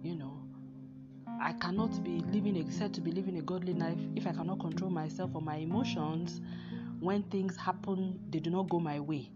You 0.02 0.16
know, 0.16 0.40
I 1.40 1.52
cannot 1.54 2.02
be 2.04 2.20
living 2.32 2.56
a, 2.56 2.70
said 2.70 2.94
to 2.94 3.00
be 3.00 3.10
living 3.10 3.38
a 3.38 3.42
godly 3.42 3.74
life 3.74 3.98
if 4.14 4.26
I 4.26 4.32
cannot 4.32 4.60
control 4.60 4.90
myself 4.90 5.30
or 5.34 5.42
my 5.42 5.56
emotions 5.56 6.40
when 7.00 7.22
things 7.24 7.56
happen, 7.56 8.20
they 8.30 8.38
do 8.38 8.50
not 8.50 8.68
go 8.68 8.78
my 8.78 9.00
way. 9.00 9.30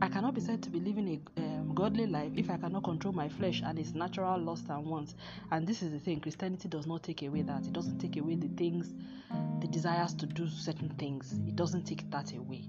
I 0.00 0.08
cannot 0.08 0.34
be 0.34 0.40
said 0.40 0.62
to 0.64 0.70
be 0.70 0.80
living 0.80 1.06
a 1.36 1.40
um, 1.40 1.51
godly 1.72 2.06
life 2.06 2.32
if 2.36 2.50
I 2.50 2.56
cannot 2.56 2.84
control 2.84 3.12
my 3.12 3.28
flesh 3.28 3.62
and 3.64 3.78
its 3.78 3.94
natural 3.94 4.38
lust 4.40 4.66
and 4.68 4.84
wants. 4.86 5.14
And 5.50 5.66
this 5.66 5.82
is 5.82 5.90
the 5.92 5.98
thing 5.98 6.20
Christianity 6.20 6.68
does 6.68 6.86
not 6.86 7.02
take 7.02 7.22
away 7.22 7.42
that. 7.42 7.66
It 7.66 7.72
doesn't 7.72 7.98
take 7.98 8.16
away 8.16 8.36
the 8.36 8.48
things, 8.48 8.94
the 9.60 9.68
desires 9.68 10.14
to 10.14 10.26
do 10.26 10.48
certain 10.48 10.90
things. 10.98 11.32
It 11.46 11.56
doesn't 11.56 11.84
take 11.84 12.10
that 12.10 12.32
away. 12.34 12.68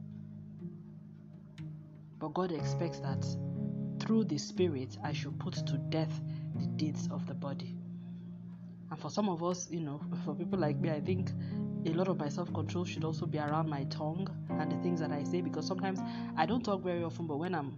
But 2.20 2.34
God 2.34 2.52
expects 2.52 3.00
that 3.00 3.26
through 4.00 4.26
the 4.26 4.38
Spirit, 4.38 4.98
I 5.04 5.14
should 5.14 5.40
put 5.40 5.54
to 5.54 5.78
death 5.90 6.22
the 6.56 6.66
deeds 6.68 7.10
of 7.12 7.28
the 7.28 7.34
body. 7.34 7.76
And 8.92 9.00
for 9.00 9.10
some 9.10 9.28
of 9.30 9.44
us, 9.44 9.70
you 9.72 9.80
know, 9.80 10.02
for 10.26 10.36
people 10.36 10.60
like 10.60 10.78
me, 10.78 10.90
I 10.92 11.02
think 11.02 11.32
a 11.86 11.90
lot 11.90 12.08
of 12.08 12.18
my 12.20 12.30
self 12.30 12.54
control 12.54 12.86
should 12.86 13.04
also 13.04 13.26
be 13.26 13.40
around 13.40 13.70
my 13.70 13.84
tongue 13.86 14.28
and 14.50 14.72
the 14.72 14.78
things 14.78 15.00
that 15.00 15.12
I 15.12 15.24
say 15.24 15.42
because 15.42 15.66
sometimes 15.66 16.00
I 16.38 16.46
don't 16.46 16.64
talk 16.64 16.82
very 16.82 17.04
often, 17.04 17.28
but 17.28 17.38
when 17.38 17.56
I'm 17.56 17.78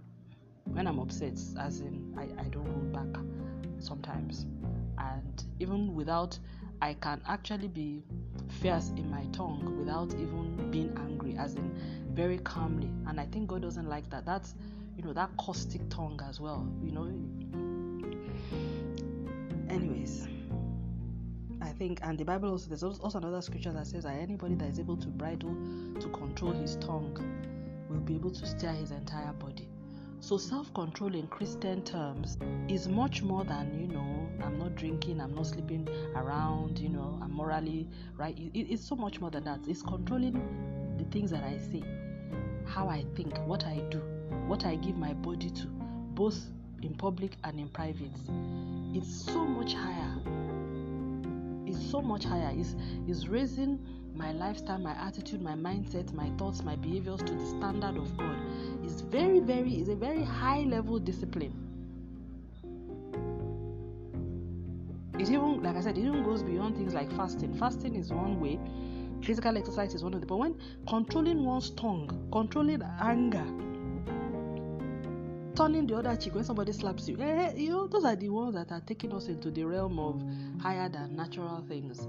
when 0.75 0.87
I'm 0.87 0.99
upset, 0.99 1.39
as 1.57 1.79
in 1.79 2.13
I, 2.17 2.23
I 2.41 2.43
don't 2.49 2.67
hold 2.67 2.91
back 2.91 3.23
sometimes. 3.79 4.45
And 4.97 5.43
even 5.59 5.95
without 5.95 6.37
I 6.81 6.93
can 6.95 7.21
actually 7.27 7.69
be 7.69 8.03
fierce 8.61 8.89
in 8.97 9.09
my 9.09 9.23
tongue 9.31 9.77
without 9.79 10.13
even 10.15 10.69
being 10.71 10.93
angry, 10.97 11.37
as 11.37 11.55
in 11.55 11.73
very 12.13 12.39
calmly. 12.39 12.89
And 13.07 13.21
I 13.21 13.25
think 13.25 13.47
God 13.47 13.61
doesn't 13.61 13.87
like 13.87 14.09
that. 14.09 14.25
That's 14.25 14.55
you 14.97 15.03
know 15.03 15.13
that 15.13 15.29
caustic 15.37 15.87
tongue 15.89 16.19
as 16.27 16.41
well. 16.41 16.67
You 16.83 16.91
know. 16.91 17.09
Anyways, 19.69 20.27
I 21.61 21.69
think, 21.69 21.99
and 22.03 22.17
the 22.17 22.25
Bible 22.25 22.51
also, 22.51 22.67
there's 22.67 22.83
also 22.83 23.17
another 23.17 23.41
scripture 23.41 23.71
that 23.71 23.87
says 23.87 24.03
that 24.03 24.13
anybody 24.13 24.55
that 24.55 24.69
is 24.69 24.79
able 24.79 24.97
to 24.97 25.07
bridle, 25.07 25.55
to 26.01 26.09
control 26.09 26.51
his 26.51 26.75
tongue, 26.75 27.17
will 27.89 28.01
be 28.01 28.15
able 28.15 28.31
to 28.31 28.45
steer 28.45 28.73
his 28.73 28.91
entire 28.91 29.31
body. 29.33 29.69
So, 30.25 30.39
self 30.39 30.73
control 30.73 31.13
in 31.13 31.27
Christian 31.27 31.83
terms 31.83 32.39
is 32.67 32.87
much 32.87 33.21
more 33.21 33.43
than, 33.43 33.79
you 33.79 33.85
know, 33.85 34.27
I'm 34.43 34.57
not 34.57 34.73
drinking, 34.73 35.21
I'm 35.21 35.35
not 35.35 35.45
sleeping 35.45 35.87
around, 36.15 36.79
you 36.79 36.89
know, 36.89 37.19
I'm 37.21 37.31
morally 37.31 37.87
right. 38.17 38.35
It, 38.35 38.59
it's 38.59 38.83
so 38.83 38.95
much 38.95 39.19
more 39.21 39.29
than 39.29 39.43
that. 39.43 39.59
It's 39.67 39.83
controlling 39.83 40.95
the 40.97 41.03
things 41.11 41.29
that 41.29 41.43
I 41.43 41.59
say, 41.59 41.83
how 42.65 42.89
I 42.89 43.05
think, 43.15 43.37
what 43.45 43.65
I 43.67 43.83
do, 43.91 43.99
what 44.47 44.65
I 44.65 44.77
give 44.77 44.97
my 44.97 45.13
body 45.13 45.51
to, 45.51 45.67
both 45.67 46.39
in 46.81 46.95
public 46.95 47.37
and 47.43 47.59
in 47.59 47.67
private. 47.69 48.09
It's 48.95 49.25
so 49.31 49.45
much 49.45 49.75
higher 49.75 50.15
It's 51.67 51.91
so 51.91 52.01
much 52.01 52.25
higher. 52.25 52.51
Is 52.57 52.75
is 53.07 53.27
raising 53.27 53.79
my 54.15 54.31
lifestyle, 54.31 54.77
my 54.77 54.93
attitude, 54.93 55.41
my 55.41 55.53
mindset, 55.53 56.13
my 56.13 56.29
thoughts, 56.37 56.63
my 56.63 56.75
behaviors 56.75 57.19
to 57.19 57.33
the 57.33 57.45
standard 57.45 57.97
of 57.97 58.17
God. 58.17 58.37
It's 58.83 59.01
very, 59.01 59.39
very, 59.39 59.79
is 59.79 59.89
a 59.89 59.95
very 59.95 60.23
high 60.23 60.61
level 60.61 60.99
discipline. 60.99 61.53
It 65.19 65.29
even, 65.29 65.63
like 65.63 65.75
I 65.75 65.81
said, 65.81 65.97
it 65.97 66.01
even 66.01 66.23
goes 66.23 66.43
beyond 66.43 66.75
things 66.75 66.93
like 66.93 67.11
fasting. 67.13 67.53
Fasting 67.57 67.95
is 67.95 68.11
one 68.11 68.39
way, 68.39 68.59
physical 69.21 69.57
exercise 69.57 69.93
is 69.93 70.03
one 70.03 70.13
of 70.13 70.21
the. 70.21 70.27
But 70.27 70.37
when 70.37 70.55
controlling 70.87 71.43
one's 71.43 71.69
tongue, 71.71 72.29
controlling 72.31 72.81
anger, 73.01 73.45
turning 75.55 75.87
the 75.87 75.95
other 75.95 76.15
cheek 76.15 76.35
when 76.35 76.43
somebody 76.43 76.73
slaps 76.73 77.07
you. 77.07 77.17
Eh, 77.19 77.53
you 77.55 77.69
know, 77.69 77.87
those 77.87 78.03
are 78.03 78.15
the 78.15 78.29
ones 78.29 78.55
that 78.55 78.71
are 78.71 78.81
taking 78.81 79.13
us 79.13 79.27
into 79.27 79.49
the 79.49 79.63
realm 79.63 79.99
of 79.99 80.21
higher 80.61 80.89
than 80.89 81.15
natural 81.15 81.63
things. 81.67 82.07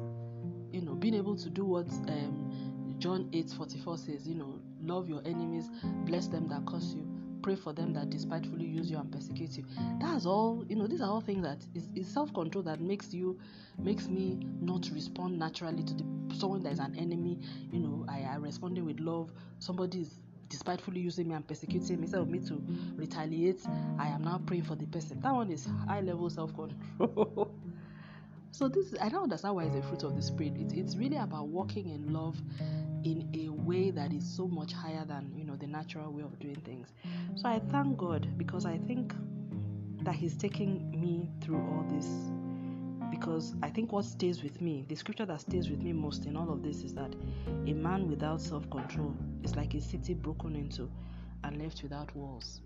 You 0.73 0.83
know, 0.83 0.95
being 0.95 1.15
able 1.15 1.37
to 1.37 1.51
do 1.51 1.65
what 1.65 1.87
um, 2.09 2.97
John 2.99 3.29
8 3.33 3.51
44 3.57 3.99
says, 3.99 4.29
you 4.29 4.35
know, 4.35 4.59
love 4.83 5.09
your 5.09 5.21
enemies, 5.25 5.71
bless 6.05 6.29
them 6.29 6.49
that 6.49 6.67
curse 6.67 6.95
you, 6.95 7.07
pray 7.43 7.55
for 7.57 7.73
them 7.73 7.93
that 7.95 8.11
despitefully 8.11 8.65
use 8.67 8.91
you 8.91 8.99
and 8.99 9.11
persecute 9.11 9.57
you. 9.57 9.65
That's 10.01 10.27
all, 10.27 10.65
you 10.69 10.77
know, 10.77 10.87
these 10.87 11.01
are 11.01 11.09
all 11.09 11.21
things 11.21 11.43
that 11.45 11.59
is, 11.75 11.89
is 11.95 12.07
self 12.09 12.33
control 12.35 12.63
that 12.65 12.81
makes 12.81 13.13
you, 13.13 13.39
makes 13.79 14.09
me 14.09 14.39
not 14.61 14.89
respond 14.93 15.39
naturally 15.39 15.83
to 15.83 15.95
the 15.95 16.05
someone 16.35 16.63
that 16.65 16.73
is 16.73 16.79
an 16.79 16.95
enemy. 16.99 17.39
You 17.71 17.81
know, 17.81 18.05
I 18.09 18.19
am 18.21 18.43
responding 18.43 18.85
with 18.85 19.01
love. 19.01 19.33
Somebody 19.59 20.01
is 20.03 20.19
despitefully 20.49 21.01
using 21.01 21.29
me 21.29 21.35
and 21.35 21.47
persecuting 21.47 21.97
me 21.97 22.03
instead 22.05 22.21
of 22.21 22.29
me 22.29 22.39
to 22.39 22.63
retaliate 22.95 23.61
i 23.99 24.07
am 24.07 24.23
now 24.23 24.41
praying 24.47 24.63
for 24.63 24.77
the 24.77 24.87
person 24.87 25.21
that 25.21 25.35
one 25.35 25.51
is 25.51 25.67
high 25.89 26.01
level 26.01 26.31
self-control 26.31 27.53
so 28.57 28.69
this 28.69 28.95
i 29.03 29.09
don't 29.11 29.25
understand 29.25 29.55
why 29.55 29.65
it's 29.65 29.75
a 29.75 29.83
fruit 29.83 30.03
of 30.03 30.17
the 30.17 30.23
spirit 30.23 30.57
it, 30.57 30.73
it's 30.73 30.97
really 30.97 31.19
about 31.19 31.49
walking 31.49 31.91
in 31.91 32.11
love 32.11 32.41
in 33.05 33.29
a 33.35 33.51
way 33.51 33.91
that 33.91 34.15
is 34.15 34.25
so 34.25 34.49
much 34.49 34.73
higher 34.73 35.05
than 35.05 35.31
you 35.37 35.45
know 35.45 35.57
the 35.57 35.67
natural 35.67 36.11
way 36.11 36.23
of 36.23 36.39
doing 36.39 36.57
things 36.65 36.89
so 37.35 37.47
i 37.49 37.61
thank 37.71 37.99
god 37.99 38.27
because 38.39 38.65
i 38.65 38.79
think 38.79 39.15
that 40.01 40.15
he's 40.15 40.35
taking 40.37 40.91
me 40.91 41.29
through 41.43 41.59
all 41.59 41.85
this 41.91 42.07
because 43.11 43.55
I 43.63 43.71
think 43.71 43.93
what 43.93 44.05
stays 44.05 44.43
with 44.43 44.61
me, 44.61 44.85
the 44.89 44.97
scripture 44.97 45.25
that 45.27 45.41
stays 45.41 45.71
with 45.71 45.81
me 45.81 45.93
most 45.93 46.27
in 46.27 46.37
all 46.37 46.53
of 46.53 46.63
this 46.63 46.83
is 46.83 46.93
that 46.95 47.15
a 47.67 47.73
man 47.73 48.09
without 48.09 48.41
self 48.41 48.69
control 48.69 49.15
is 49.45 49.55
like 49.55 49.75
a 49.75 49.81
city 49.81 50.13
broken 50.13 50.57
into 50.57 50.91
and 51.45 51.63
left 51.63 51.83
without 51.83 52.15
walls. 52.17 52.61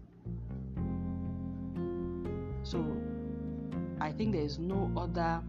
So 2.62 2.85
I 4.00 4.12
think 4.12 4.33
there 4.33 4.42
is 4.42 4.59
no 4.59 4.90
other 4.96 5.42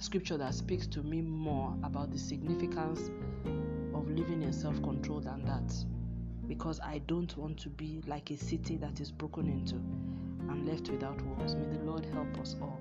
scripture 0.00 0.36
that 0.38 0.54
speaks 0.54 0.86
to 0.88 1.02
me 1.02 1.20
more 1.22 1.74
about 1.82 2.10
the 2.10 2.18
significance 2.18 3.10
of 3.94 4.08
living 4.10 4.42
in 4.42 4.52
self 4.52 4.82
control 4.82 5.20
than 5.20 5.44
that. 5.44 5.74
Because 6.46 6.80
I 6.80 6.98
don't 7.06 7.36
want 7.36 7.58
to 7.60 7.68
be 7.68 8.02
like 8.06 8.30
a 8.30 8.36
city 8.36 8.76
that 8.78 9.00
is 9.00 9.10
broken 9.10 9.48
into 9.48 9.74
and 10.50 10.66
left 10.66 10.88
without 10.88 11.20
walls. 11.22 11.54
May 11.54 11.66
the 11.76 11.84
Lord 11.84 12.06
help 12.06 12.38
us 12.40 12.56
all. 12.60 12.80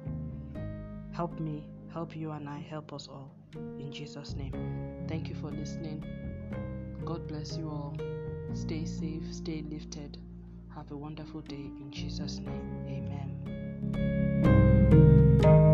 Help 1.12 1.40
me, 1.40 1.68
help 1.92 2.16
you 2.16 2.32
and 2.32 2.48
I, 2.48 2.60
help 2.60 2.94
us 2.94 3.08
all. 3.08 3.32
In 3.56 3.92
Jesus' 3.92 4.36
name. 4.36 4.54
Thank 5.08 5.28
you 5.28 5.36
for 5.36 5.50
listening. 5.50 6.04
God 7.04 7.28
bless 7.28 7.58
you 7.58 7.70
all. 7.70 7.98
Stay 8.54 8.86
safe, 8.86 9.24
stay 9.34 9.64
lifted. 9.70 10.18
Have 10.76 10.92
a 10.92 10.98
wonderful 10.98 11.42
day. 11.42 11.56
In 11.56 11.90
Jesus' 11.92 12.40
name. 12.40 12.86
Amen. 15.44 15.67